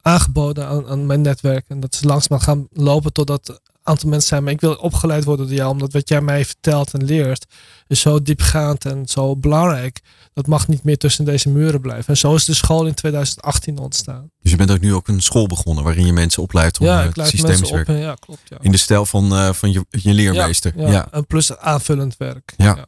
[0.00, 1.64] aangeboden aan, aan mijn netwerk.
[1.68, 5.24] En dat is langzaam gaan lopen totdat een aantal mensen zijn, maar ik wil opgeleid
[5.24, 7.46] worden door jou, omdat wat jij mij vertelt en leert
[7.86, 10.00] is zo diepgaand en zo belangrijk.
[10.34, 12.06] Dat mag niet meer tussen deze muren blijven.
[12.06, 14.30] En zo is de school in 2018 ontstaan.
[14.42, 17.02] Dus je bent ook nu ook een school begonnen waarin je mensen opleidt om ja,
[17.02, 17.86] ik leid systemisch op.
[17.86, 17.88] werk.
[17.88, 18.40] Ja, klopt.
[18.48, 18.56] Ja.
[18.60, 20.72] In de stijl van, van je, je leermeester.
[20.76, 21.08] Ja, ja.
[21.10, 22.54] En plus aanvullend werk.
[22.56, 22.86] Ja.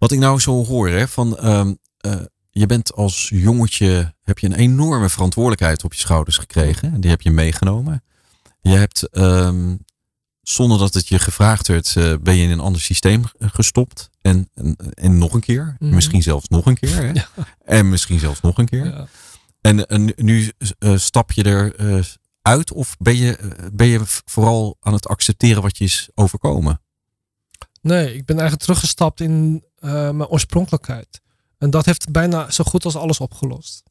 [0.00, 2.20] Wat ik nou zo hoor, hè, van ehm, eh,
[2.50, 6.92] je bent als jongetje, heb je een enorme verantwoordelijkheid op je schouders gekregen.
[6.92, 8.04] En die heb je meegenomen.
[8.60, 9.76] Je hebt, ehm,
[10.42, 14.10] zonder dat het je gevraagd werd, eh, ben je in een ander systeem gestopt.
[14.20, 15.76] En, en, en nog een keer.
[15.78, 15.94] Mhm.
[15.94, 16.96] Misschien zelfs nog een keer.
[16.96, 17.12] Hè?
[17.20, 17.28] Ja.
[17.64, 18.84] En misschien zelfs nog een keer.
[18.84, 19.06] Ja.
[19.60, 21.76] En, en nu eh, stap je er
[22.42, 23.38] uit of ben je,
[23.72, 26.80] ben je vooral aan het accepteren wat je is overkomen?
[27.82, 31.20] Nee, ik ben eigenlijk teruggestapt in eh, mijn oorspronkelijkheid.
[31.58, 33.82] En dat heeft bijna zo goed als alles opgelost.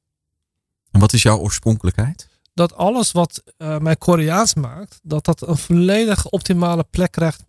[0.92, 2.28] En wat is jouw oorspronkelijkheid?
[2.54, 7.44] Dat alles wat eh, mij Koreaans maakt, dat dat een volledig optimale plek krijgt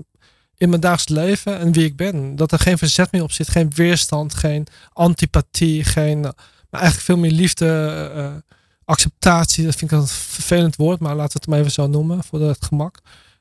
[0.57, 2.36] in mijn dagelijks leven en wie ik ben.
[2.36, 6.30] Dat er geen verzet meer op zit, geen weerstand, geen antipathie, geen, eh,
[6.70, 8.43] maar eigenlijk veel meer liefde,
[8.84, 9.64] acceptatie.
[9.64, 12.41] Dat vind ik een vervelend woord, maar laten we het maar even zo noemen voor
[12.41, 13.01] het gemak.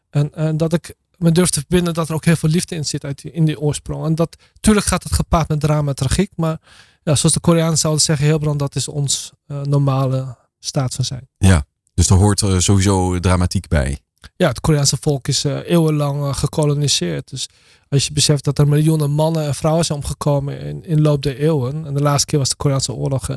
[0.10, 2.86] En, en dat ik me durf te verbinden dat er ook heel veel liefde in
[2.86, 4.06] zit uit die, in die oorsprong.
[4.06, 6.58] En dat, tuurlijk gaat het gepaard met drama en tragiek, maar
[7.04, 11.28] ja, zoals de Koreanen zouden zeggen, Hilbrand, dat is ons eh, normale staat van zijn.
[11.38, 14.00] Ja, dus er hoort eh, sowieso dramatiek bij.
[14.36, 17.30] Ja, het Koreaanse volk is eh, eeuwenlang gekoloniseerd.
[17.30, 17.50] Dus
[17.90, 21.38] als je beseft dat er miljoenen mannen en vrouwen zijn omgekomen in, in loop der
[21.38, 21.86] eeuwen.
[21.86, 23.30] En de laatste keer was de Koreaanse oorlog.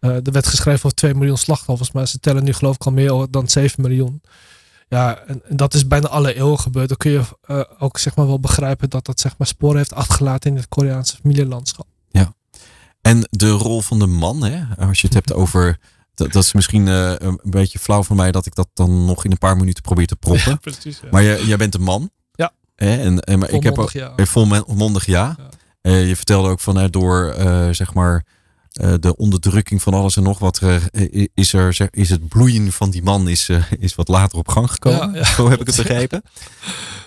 [0.00, 1.92] er werd geschreven over 2 miljoen slachtoffers.
[1.92, 4.22] Maar ze tellen nu geloof ik al meer dan 7 miljoen.
[4.90, 6.88] Ja, en, en dat is bijna alle eeuwen gebeurd.
[6.88, 9.94] Dan kun je eh, ook zeg maar wel begrijpen dat dat zeg maar sporen heeft
[9.94, 11.86] achtergelaten in het Koreaanse familielandschap.
[13.02, 15.78] En de rol van de man, hè, als je het hebt over.
[16.14, 19.24] Dat, dat is misschien eh, een beetje flauw van mij dat ik dat dan nog
[19.24, 20.58] in een paar minuten probeer te proppen.
[20.58, 21.00] precies.
[21.10, 22.10] Maar jij, jij bent een man.
[22.32, 22.52] Ja.
[22.74, 24.12] Hè, en, en, maar ik heb ook, ja.
[24.16, 25.36] eh, volmondig ja.
[25.82, 25.96] Ja.
[25.96, 27.34] Je vertelde ook van door
[27.70, 28.24] zeg maar
[29.00, 33.02] de onderdrukking van alles en nog wat eh, is er is het bloeien van die
[33.02, 35.12] man is, eh, is wat later op gang gekomen.
[35.12, 35.24] Ja, ja.
[35.24, 36.22] Zo heb ik het begrepen.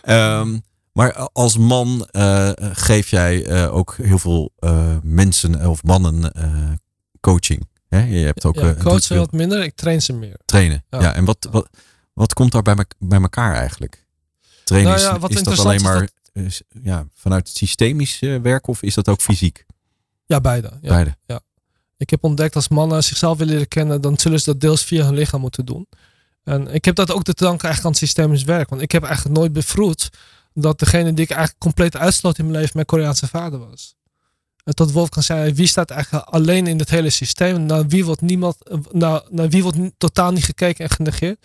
[0.02, 0.58] Ehm,
[0.94, 6.72] maar als man eh, geef jij eh, ook heel veel eh, mensen of mannen eh,
[7.22, 7.68] coaching.
[7.88, 8.04] Hè?
[8.04, 10.14] Je hebt ook Ja, eh, ik doet coach ze veel wat minder, ik train ze
[10.14, 10.40] meer.
[10.46, 10.84] trainen.
[10.90, 11.02] Ja.
[11.02, 11.14] Ja.
[11.14, 11.70] en wat, wat,
[12.14, 14.06] wat komt daar bij, me- bij elkaar eigenlijk?
[14.64, 18.42] Trainen Nou ja, is, wat is dat alleen maar is- ja, vanuit het systemisch eh,
[18.42, 19.66] werk of is dat ook fysiek?
[20.26, 20.72] Ja, beide.
[20.82, 20.90] Ja.
[20.90, 21.18] Beide.
[22.04, 25.06] Ik heb ontdekt als mannen zichzelf willen leren kennen, dan zullen ze dat deels via
[25.06, 25.88] hun lichaam moeten doen.
[26.44, 28.70] En ik heb dat ook te danken eigenlijk aan het systemisch werk.
[28.70, 30.10] Want ik heb eigenlijk nooit bevroed
[30.54, 33.96] dat degene die ik eigenlijk compleet uitsloot in mijn leven mijn Koreaanse vader was.
[34.64, 37.66] En tot Wolfgang zei, wie staat eigenlijk alleen in het hele systeem?
[37.66, 38.58] Naar wie wordt niemand,
[38.92, 41.42] naar, wie wordt totaal niet gekeken en genegeerd?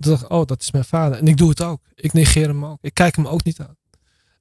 [0.00, 1.18] Toen dacht ik, oh, dat is mijn vader.
[1.18, 1.80] En ik doe het ook.
[1.94, 2.78] Ik negeer hem ook.
[2.80, 3.76] Ik kijk hem ook niet aan.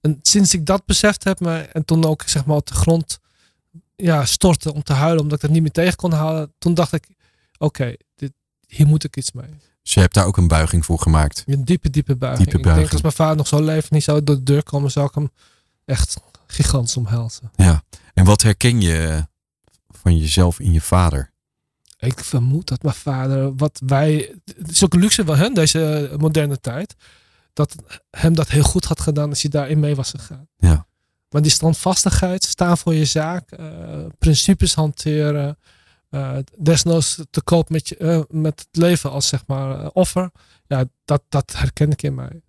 [0.02, 3.20] En sinds ik dat beseft heb, en toen ook zeg maar op de grond
[4.02, 6.54] ja, stortte om te huilen, omdat ik dat niet meer tegen kon houden.
[6.58, 7.08] Toen dacht ik,
[7.58, 8.32] oké, dit
[8.68, 9.50] hier moet ik iets mee.
[9.84, 11.44] Dus je hebt daar ook een buiging voor gemaakt.
[11.46, 12.50] Een diepe, diepe buiging.
[12.50, 14.92] Diepe Ik denk als mijn vader nog zo leeft, niet zou door de deur komen,
[14.92, 15.32] zou ik hem
[15.86, 17.52] echt gigantisch omhelzen.
[17.56, 17.84] Ja.
[18.14, 19.28] En wat herken je
[19.90, 21.32] van jezelf in je vader?
[22.00, 24.36] Ik vermoed dat mijn vader, wat wij.
[24.56, 26.96] Het is ook luxe wel, hè, deze moderne tijd.
[27.54, 27.76] Dat
[28.10, 30.48] hem dat heel goed had gedaan als hij daarin mee was gegaan.
[30.58, 30.88] Ja.
[31.32, 33.66] Maar die standvastigheid, staan voor je zaak, eh,
[34.20, 35.58] principes hanteren.
[36.10, 40.32] eh, desnoods te koop met, je, eh, met het leven als zeg maar offer.
[40.68, 42.42] Ja, dat, dat herken ik in mij.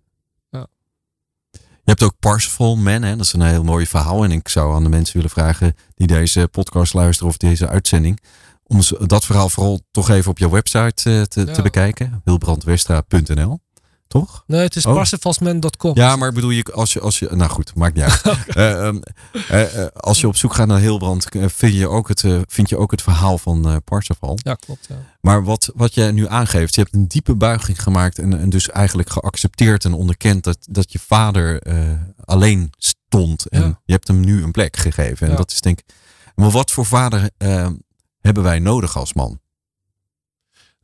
[1.85, 3.15] Je hebt ook Parsifal Man, hè?
[3.15, 4.23] dat is een heel mooi verhaal.
[4.23, 8.19] En ik zou aan de mensen willen vragen die deze podcast luisteren of deze uitzending.
[8.63, 10.93] Om dat verhaal vooral toch even op jouw website
[11.27, 11.53] te, Ja.
[11.53, 12.21] te bekijken.
[12.23, 13.59] Wilbrandwestra.nl,
[14.13, 14.43] toch?
[14.47, 14.93] Nee, het is Oh.
[14.93, 15.95] parsifalsman.com.
[15.95, 18.21] Ja, maar bedoel je als je, als je nou goed, maakt niet uit.
[18.47, 18.97] Eh, ehm,
[19.49, 22.77] eh, eh, als je op zoek gaat naar Hilbrand, vind je ook het, vind je
[22.77, 24.37] ook het verhaal van Parsifal.
[24.43, 24.85] Ja, klopt.
[24.89, 24.95] Ja.
[25.21, 28.69] Maar wat, wat jij nu aangeeft, je hebt een diepe buiging gemaakt en, en dus
[28.69, 31.61] eigenlijk geaccepteerd en onderkend dat, dat je vader
[32.25, 33.45] alleen stond.
[33.49, 33.79] En Ja.
[33.85, 35.25] je hebt hem nu een plek gegeven.
[35.25, 35.37] En Ja.
[35.37, 35.85] dat is denk ik.
[36.35, 37.67] Maar wat voor vader eh,
[38.21, 39.39] hebben wij nodig als man?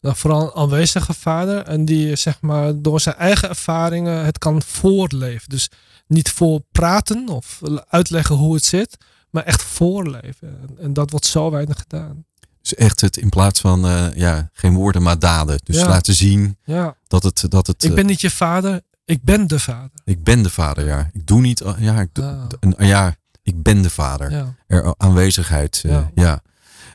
[0.01, 1.63] Nou, vooral een aanwezige vader.
[1.63, 5.49] En die zeg maar door zijn eigen ervaringen het kan voorleven.
[5.49, 5.69] Dus
[6.07, 8.97] niet voor praten of uitleggen hoe het zit.
[9.29, 10.59] Maar echt voorleven.
[10.79, 12.25] En, dat wordt zo weinig gedaan.
[12.61, 15.59] Dus echt het in plaats van eh, ja, geen woorden maar daden.
[15.63, 15.87] Dus Ja.
[15.87, 17.45] laten zien Ja, dat het.
[17.47, 18.81] Dat het ik eh, ben niet je vader.
[19.05, 19.91] Ik ben de vader.
[20.05, 21.09] ik ben de vader, ja.
[21.13, 21.63] Ik doe niet.
[21.79, 22.45] Ja, ik, doe, Ah.
[22.59, 24.31] een- ja, ik ben de vader.
[24.31, 24.55] Ja.
[24.67, 25.81] er aanwezigheid.
[25.85, 26.11] eh, ja.
[26.15, 26.41] Ja.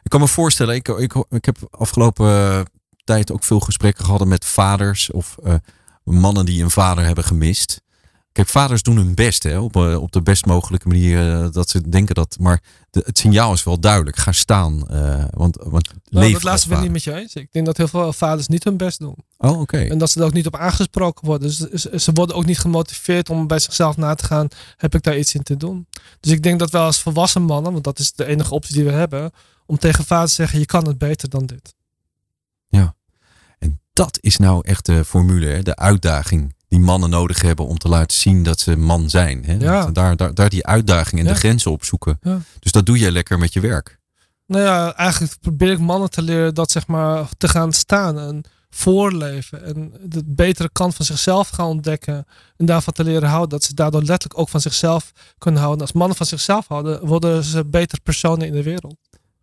[0.02, 2.60] Ik kan me voorstellen, ik, ik, ik heb afgelopen eh,
[3.04, 5.54] tijd ook veel gesprekken gehad met vaders of eh,
[6.04, 7.82] mannen die een vader hebben gemist.
[8.32, 11.70] Kijk, vaders doen hun best hè, op, eh, op de best mogelijke manier eh, dat
[11.70, 12.36] ze denken dat.
[12.40, 14.16] Maar de, het signaal is wel duidelijk.
[14.16, 14.78] Ga staan.
[15.30, 17.34] want want Nou, dat laatste ben ik niet met je eens.
[17.34, 19.16] Ik denk dat heel veel vaders niet hun best doen.
[19.38, 19.78] Oh, oké.
[19.78, 21.48] En dat ze er ook niet op aangesproken worden.
[21.48, 21.58] Dus
[22.02, 24.48] ze- worden ook niet gemotiveerd om bij zichzelf na te gaan.
[24.76, 25.86] Heb ik daar iets in te doen?
[26.20, 28.84] Dus ik denk dat wel als volwassen mannen, want dat is de enige optie die
[28.84, 29.30] we hebben.
[29.66, 31.74] Om tegen vader te zeggen, je kan het beter dan dit.
[33.58, 37.78] En dat is nou echt de formule, hè, de uitdaging die mannen nodig hebben om
[37.78, 39.44] te laten zien dat ze man zijn.
[39.44, 39.52] Hè?
[39.54, 39.86] Ja.
[39.86, 41.32] Daar, daar, daar die uitdaging en Ja.
[41.32, 42.18] de grenzen opzoeken.
[42.22, 42.38] Ja.
[42.58, 43.98] Dus dat doe jij lekker met je werk.
[44.46, 48.44] Nou ja, eigenlijk probeer ik mannen te leren dat zeg maar te gaan staan en
[48.70, 49.64] voorleven.
[49.64, 52.24] En de betere kant van zichzelf gaan ontdekken.
[52.56, 53.48] En daarvan te leren houden.
[53.48, 55.80] Dat ze daardoor letterlijk ook van zichzelf kunnen houden.
[55.82, 58.96] Als mannen van zichzelf houden, worden ze betere personen in de wereld.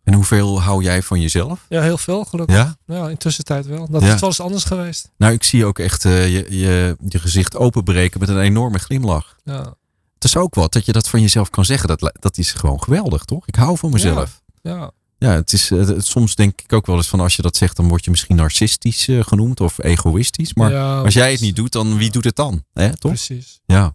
[0.04, 1.66] En hoeveel hou jij van jezelf?
[1.68, 2.56] Ja, heel veel gelukkig.
[2.56, 2.76] Ja?
[2.86, 3.86] Ja, in tussentijd wel.
[3.90, 4.14] Dat Ja.
[4.14, 5.10] is wel eens anders geweest.
[5.16, 9.36] Nou, ik zie ook echt eh, je, je, je gezicht openbreken met een enorme glimlach.
[9.44, 9.74] Ja.
[10.14, 11.88] Het is ook wat dat je dat van jezelf kan zeggen.
[11.88, 13.46] Dat, dat is gewoon geweldig, toch?
[13.46, 14.42] Ik hou van mezelf.
[14.62, 14.90] Ja.
[15.18, 17.88] Ja, het is, soms denk ik ook wel eens van als je dat zegt, dan
[17.88, 20.54] word je misschien narcistisch eh, genoemd of egoïstisch.
[20.54, 22.64] Maar Ja, als jij het niet doet, dan wie doet het dan?
[22.72, 23.12] Hè, toch?
[23.12, 23.60] Precies.
[23.66, 23.94] Ja.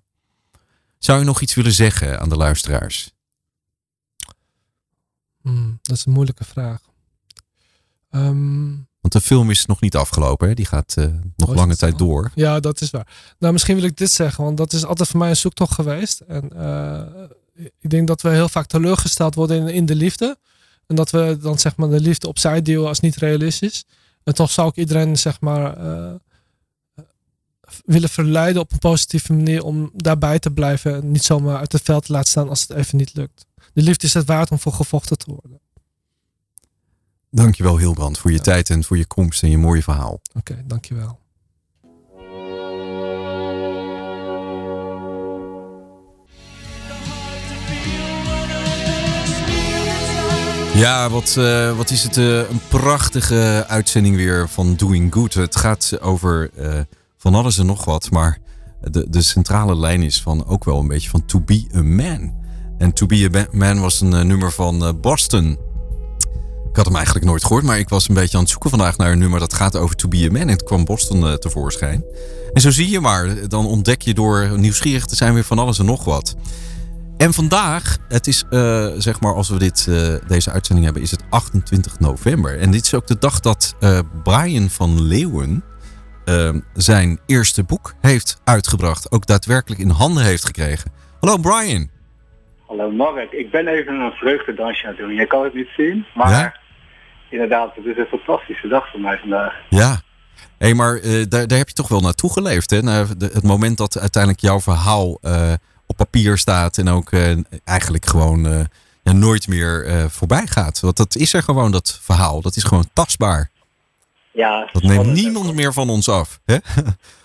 [1.00, 3.12] Zou je nog iets willen zeggen aan de luisteraars?
[5.48, 6.82] Hmm, dat is een moeilijke vraag.
[8.10, 8.70] Ehm,
[9.02, 10.48] Want de film is nog niet afgelopen.
[10.48, 10.54] Hè?
[10.54, 12.32] Die gaat eh, nog Oh, lange tijd door.
[12.36, 13.08] ja, dat is waar.
[13.40, 16.20] Nou, misschien wil ik dit zeggen, want dat is altijd voor mij een zoektocht geweest.
[16.20, 17.02] En eh,
[17.80, 20.38] ik denk dat we heel vaak teleurgesteld worden in, in de liefde.
[20.88, 23.86] En dat we dan zeg maar de liefde opzij duwen als niet realistisch.
[24.24, 26.14] En toch zou ik iedereen zeg maar eh,
[27.86, 30.96] willen verleiden op een positieve manier om daarbij te blijven.
[30.96, 33.46] En niet zomaar uit het veld te laten staan als het even niet lukt.
[33.78, 35.60] De liefde is het waard om voor gevochten te worden.
[37.32, 38.44] Dankjewel Hilbrand voor je Ja.
[38.44, 40.22] tijd en voor je komst en je mooie verhaal.
[40.34, 41.20] Oké, dankjewel.
[50.74, 52.18] Ja, wat, eh, wat is het?
[52.18, 55.34] eh, een prachtige uitzending weer van Doing Good.
[55.34, 56.80] Het gaat over eh,
[57.18, 58.12] van alles en nog wat.
[58.12, 58.40] Maar
[58.82, 62.37] de, de centrale lijn is van ook wel een beetje van To Be a Man.
[62.78, 65.52] En To Be a Man was een eh, nummer van eh, Boston.
[66.70, 68.98] Ik had hem eigenlijk nooit gehoord, maar ik was een beetje aan het zoeken vandaag
[68.98, 70.42] naar een nummer dat gaat over To Be a Man.
[70.42, 72.04] En het kwam Boston eh, tevoorschijn.
[72.54, 75.80] En zo zie je maar, dan ontdek je door nieuwsgierig te zijn weer van alles
[75.80, 76.36] en nog wat.
[77.18, 78.44] En vandaag, het is
[78.98, 79.88] zeg maar als we dit,
[80.28, 82.60] deze uitzending hebben, is het 28 november.
[82.60, 83.76] En dit is ook de dag dat
[84.24, 85.64] Brian van Leeuwen
[86.28, 89.12] eh, zijn eerste boek heeft uitgebracht.
[89.12, 90.92] Ook daadwerkelijk in handen heeft gekregen.
[91.20, 91.90] Hallo Brian.
[92.68, 95.14] Hallo Mark, ik ben even een vreugdedansje aan het doen.
[95.14, 96.56] Je kan het niet zien, maar Ja?
[97.30, 99.54] inderdaad, het is een fantastische dag voor mij vandaag.
[99.70, 100.02] Ja.
[100.58, 102.82] Hé, maar eh, daar, daar heb je toch wel naartoe geleefd, hè?
[102.82, 105.54] Naar de- het moment dat uiteindelijk jouw verhaal eh,
[105.86, 107.32] op papier staat en ook eh,
[107.64, 108.68] eigenlijk gewoon
[109.04, 110.80] ja, nooit meer voorbij gaat.
[110.80, 112.42] Want dat is er gewoon, dat verhaal.
[112.42, 113.50] Dat is gewoon tastbaar.
[114.38, 116.40] Ja, Dat neemt niemand meer van ons af.
[116.46, 116.56] Hè?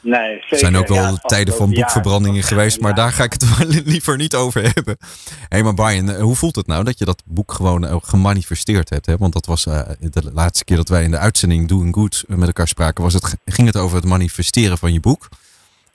[0.01, 0.59] Nee, Er zeker.
[0.59, 1.75] zijn ook wel Ja, tijden van jaar.
[1.79, 2.97] boekverbrandingen geweest, maar Ja.
[2.97, 4.97] daar ga ik het wel liever niet over hebben.
[4.99, 5.07] Hé,
[5.49, 8.91] hey, maar Brian, eh, hoe voelt het nou dat je dat boek gewoon ook gemanifesteerd
[8.91, 9.07] hebt?
[9.07, 9.17] Hè?
[9.17, 12.47] Want dat was eh, de laatste keer dat wij in de uitzending Doing Good met
[12.47, 15.29] elkaar spraken, was het, ging het over het manifesteren van je boek.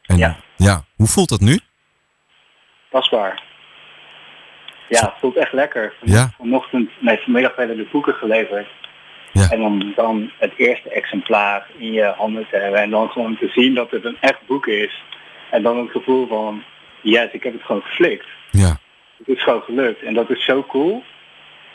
[0.06, 0.38] En Ja.
[0.58, 1.60] ja, hoe voelt dat nu?
[2.92, 3.44] Tastbaar.
[4.90, 5.94] Ja, het voelt echt lekker.
[6.04, 6.34] Ja.
[6.38, 8.68] Vanochtend, nee, vanmiddag werden de boeken geleverd.
[9.32, 9.50] Ja.
[9.50, 12.82] En om dan het eerste exemplaar in je handen te hebben.
[12.82, 15.04] En dan gewoon te zien dat het een echt boek is.
[15.52, 16.64] En dan het gevoel van,
[17.02, 18.26] yes, ik heb het gewoon geflikt.
[18.52, 18.80] Ja,
[19.18, 20.04] Het is gewoon gelukt.
[20.04, 21.04] En dat is zo cool.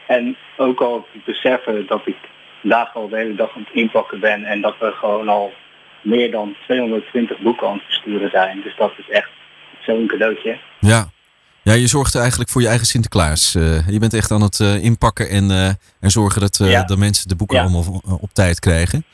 [0.07, 2.17] En ook al te beseffen dat ik
[2.61, 4.45] vandaag al de hele dag aan het inpakken ben.
[4.45, 5.53] En dat we gewoon al
[6.01, 8.61] meer dan 220 boeken aan het versturen zijn.
[8.65, 9.31] Dus dat is echt
[9.81, 10.59] zo'n cadeautje.
[10.81, 11.11] ja.
[11.65, 13.55] Ja, je zorgt eigenlijk voor je eigen Sinterklaas.
[13.55, 15.67] Eh, je bent echt aan het eh, inpakken en, eh,
[16.01, 16.83] en zorgen dat, Ja.
[16.83, 17.63] de mensen de boeken Ja.
[17.63, 19.05] allemaal op, tijd krijgen.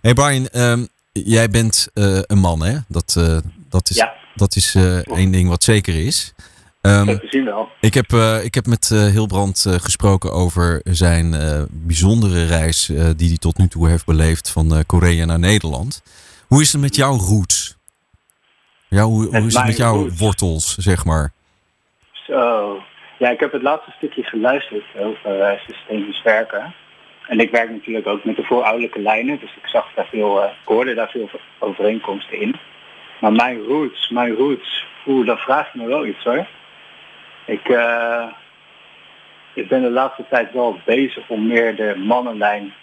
[0.00, 2.78] hey Brian, ehm, jij bent een man, hè?
[2.88, 3.20] Dat,
[3.68, 4.12] dat is, Ja.
[4.34, 4.74] dat is
[5.04, 6.32] één ding wat zeker is.
[6.80, 7.68] Dat zien we wel.
[7.80, 11.36] ik, heb, ik heb met Hilbrand gesproken over zijn
[11.70, 16.02] bijzondere reis die hij tot nu toe heeft beleefd van Korea naar Nederland.
[16.46, 17.76] Hoe is het met jouw roots?
[18.88, 20.18] Ja, hoe, hoe is het met jouw roots?
[20.18, 21.32] wortels, zeg maar?
[22.28, 22.82] Zo.
[23.16, 26.74] Ja, ik heb het laatste stukje geluisterd over eh, systemisch werken.
[27.26, 30.50] En ik werk natuurlijk ook met de voorouderlijke lijnen, dus ik zag daar veel, ik
[30.64, 32.56] hoorde daar veel overeenkomsten in.
[33.20, 36.46] Maar mijn roots, mijn roots, oeh, dat vraagt me wel iets hoor.
[37.44, 38.26] Ik, eh,
[39.52, 42.74] ik ben de laatste tijd wel bezig om meer de mannenlijn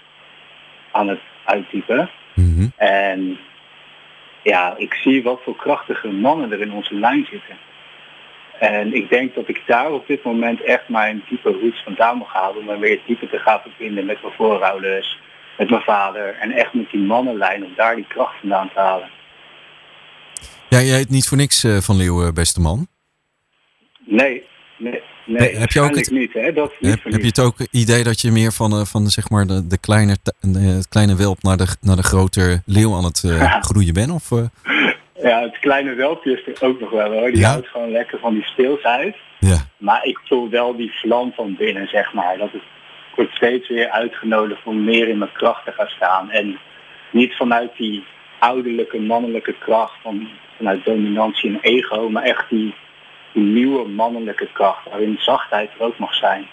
[0.92, 2.10] aan het uittypen.
[2.34, 2.68] Mhm.
[2.76, 3.38] En
[4.42, 7.58] ja, ik zie wat voor krachtige mannen er in onze lijn zitten.
[8.60, 12.34] En ik denk dat ik daar op dit moment echt mijn diepe roots vandaan mag
[12.34, 12.58] halen.
[12.58, 15.20] Om me weer dieper te gaan verbinden met mijn voorouders,
[15.58, 16.36] met mijn vader.
[16.40, 19.10] En echt met die mannenlijn, om daar die kracht vandaan te halen.
[20.70, 22.88] Ja, jij heet niet voor niks eh, van Leeuwen, beste man.
[24.06, 24.44] Nee,
[24.78, 25.56] nee, nee.
[25.56, 26.54] Heb je ook het- niet, hè?
[26.54, 29.30] Dat niet Heb, heb je het ook idee dat je meer van, eh, van zeg
[29.30, 33.04] maar de, de, kleine, eh, het kleine welp naar de, naar de grote leeuw aan
[33.04, 34.12] het eh, groeien bent?
[34.12, 34.46] Of, eh,
[35.30, 37.32] Ja, het kleine welpje is er ook nog wel hoor.
[37.32, 37.50] Die Ja?
[37.50, 39.16] houdt gewoon lekker van die speelsheid.
[39.40, 39.58] ja.
[39.78, 42.38] Maar ik voel wel die vlam van binnen, zeg maar.
[42.38, 42.62] Dat het
[43.10, 46.32] ik word steeds weer uitgenodigd om meer in mijn kracht te gaan staan.
[46.32, 46.58] En
[47.12, 48.04] niet vanuit die
[48.40, 52.76] ouderlijke, mannelijke kracht, van, vanuit dominantie en ego, maar echt die,
[53.34, 56.48] die nieuwe mannelijke kracht, waarin zachtheid er ook mag zijn.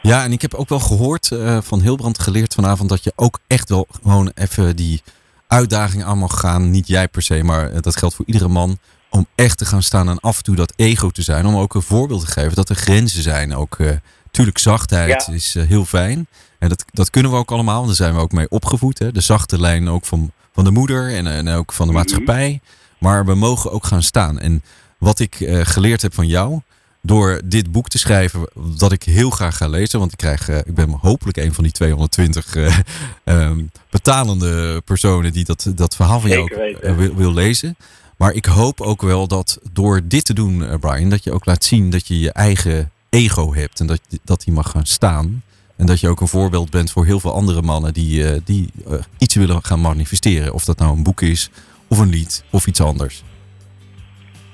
[0.00, 3.38] Ja, en ik heb ook wel gehoord eh, van Hilbrand geleerd vanavond dat je ook
[3.46, 5.02] echt wel gewoon even die
[5.46, 6.70] uitdaging aan mag gaan.
[6.70, 8.78] Niet jij per se, maar eh, dat geldt voor iedere man.
[9.10, 11.46] Om echt te gaan staan en af en toe dat ego te zijn.
[11.46, 13.54] Om ook een voorbeeld te geven dat er grenzen zijn.
[13.54, 13.90] Ook eh
[14.30, 15.32] tuurlijk zachtheid Ja.
[15.34, 16.26] is eh, heel fijn.
[16.58, 17.86] En dat, dat kunnen we ook allemaal.
[17.86, 18.98] Daar zijn we ook mee opgevoed.
[18.98, 19.12] Hè?
[19.12, 22.00] De zachte lijn ook van, van de moeder en, en ook van de Mhm.
[22.02, 22.60] maatschappij.
[22.98, 24.38] Maar we mogen ook gaan staan.
[24.38, 24.62] En
[24.98, 26.60] wat ik geleerd heb van jou,
[27.06, 28.48] door dit boek te schrijven,
[28.78, 29.98] dat ik heel graag ga lezen.
[29.98, 32.78] Want ik, krijg, eh, ik ben hopelijk een van die 220 eh,
[33.24, 37.76] ehm, betalende personen die dat, dat verhaal van jou ook eh, wil, wil lezen.
[38.16, 41.64] Maar ik hoop ook wel dat door dit te doen, Brian, dat je ook laat
[41.64, 43.80] zien dat je je eigen ego hebt.
[43.80, 45.42] En dat, dat die mag gaan staan.
[45.76, 48.70] En dat je ook een voorbeeld bent voor heel veel andere mannen die, die
[49.18, 50.54] iets willen gaan manifesteren.
[50.54, 51.50] Of dat nou een boek is,
[51.88, 53.22] of een lied, of iets anders.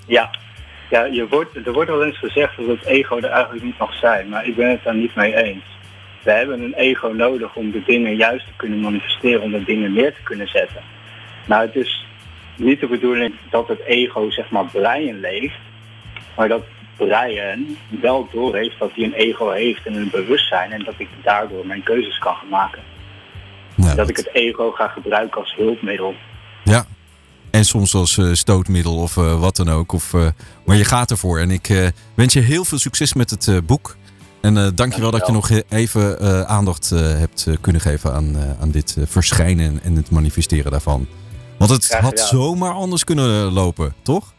[0.07, 0.31] Ja,
[0.91, 3.95] ja je wordt, er wordt wel eens gezegd dat het ego er eigenlijk niet mag
[3.95, 5.65] zijn, maar ik ben het daar niet mee eens.
[6.23, 9.93] We hebben een ego nodig om de dingen juist te kunnen manifesteren, om de dingen
[9.93, 10.83] neer te kunnen zetten.
[11.47, 12.07] Nou, het is
[12.57, 15.59] niet de bedoeling dat het ego zeg maar Brian leeft,
[16.37, 16.65] maar dat
[16.97, 21.67] Brian wel doorheeft dat hij een ego heeft en een bewustzijn en dat ik daardoor
[21.67, 22.83] mijn keuzes kan gaan maken.
[23.75, 26.15] Nou, Dat ik het ego ga gebruiken als hulpmiddel.
[26.65, 26.85] Ja.
[27.51, 29.93] En soms als eh, stootmiddel of eh, wat dan ook.
[29.93, 30.27] Of, eh,
[30.65, 31.39] maar je gaat ervoor.
[31.39, 33.97] En ik wens je heel veel succes met het boek.
[34.41, 35.81] En dank je wel dat je nog Dankjewel.
[35.81, 41.07] even aandacht hebt kunnen geven aan, aan dit verschijnen en het manifesteren daarvan.
[41.59, 42.27] Want het Graag had gedaan.
[42.27, 44.33] zomaar anders kunnen lopen, toch?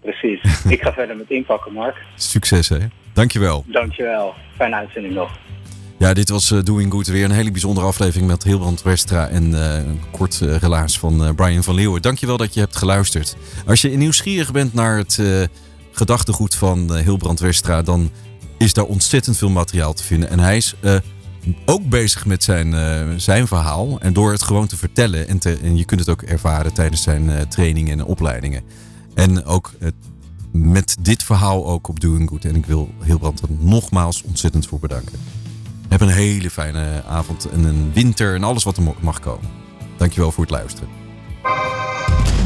[0.00, 0.40] Precies.
[0.74, 1.96] ik ga verder met inpakken, Mark.
[2.14, 2.78] Succes hè.
[3.12, 3.64] Dankjewel.
[3.66, 4.34] Dankjewel.
[4.56, 5.30] Fijne uitzending nog.
[5.98, 7.06] Ja, dit was eh, Doing Good.
[7.06, 11.34] Weer een hele bijzondere aflevering met Hilbrand Westra en eh, een kort eh, relaas van
[11.34, 12.02] Brian van Leeuwen.
[12.02, 13.36] Dankjewel dat je hebt geluisterd.
[13.66, 15.20] Als je nieuwsgierig bent naar het
[15.92, 18.10] gedachtegoed van Hilbrand Westra, dan
[18.58, 20.30] is daar ontzettend veel materiaal te vinden.
[20.30, 20.74] En hij is
[21.64, 22.74] ook bezig met zijn,
[23.20, 24.00] zijn verhaal.
[24.00, 27.98] En door het gewoon te vertellen, en, je kunt het ook ervaren tijdens zijn trainingen
[27.98, 28.62] en opleidingen.
[29.14, 29.72] En ook
[30.52, 32.44] met dit verhaal ook op Doing Good.
[32.44, 35.18] En ik wil Hilbrand er nogmaals ontzettend voor bedanken.
[35.88, 39.50] Heb een hele fijne avond en een winter en alles wat er mag komen.
[39.96, 41.05] Dankjewel voor het luisteren.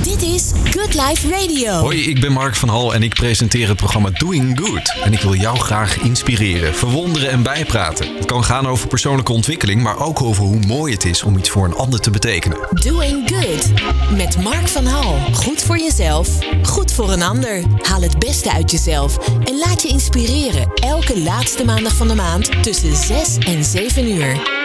[0.02, 1.72] Dit is Good Life Radio.
[1.72, 4.94] Hoi, ik ben Mark van Hal en ik presenteer het programma Doing Good.
[5.04, 8.16] En ik wil jou graag inspireren, verwonderen en bijpraten.
[8.16, 11.50] Het kan gaan over persoonlijke ontwikkeling, maar ook over hoe mooi het is om iets
[11.50, 12.58] voor een ander te betekenen.
[12.70, 13.70] Doing Good.
[14.16, 15.18] Met Mark van Hal.
[15.32, 16.28] Goed voor jezelf,
[16.62, 17.62] goed voor een ander.
[17.82, 20.72] Haal het beste uit jezelf en laat je inspireren.
[20.74, 24.60] Elke laatste maandag van de maand tussen 6 en 7 uur.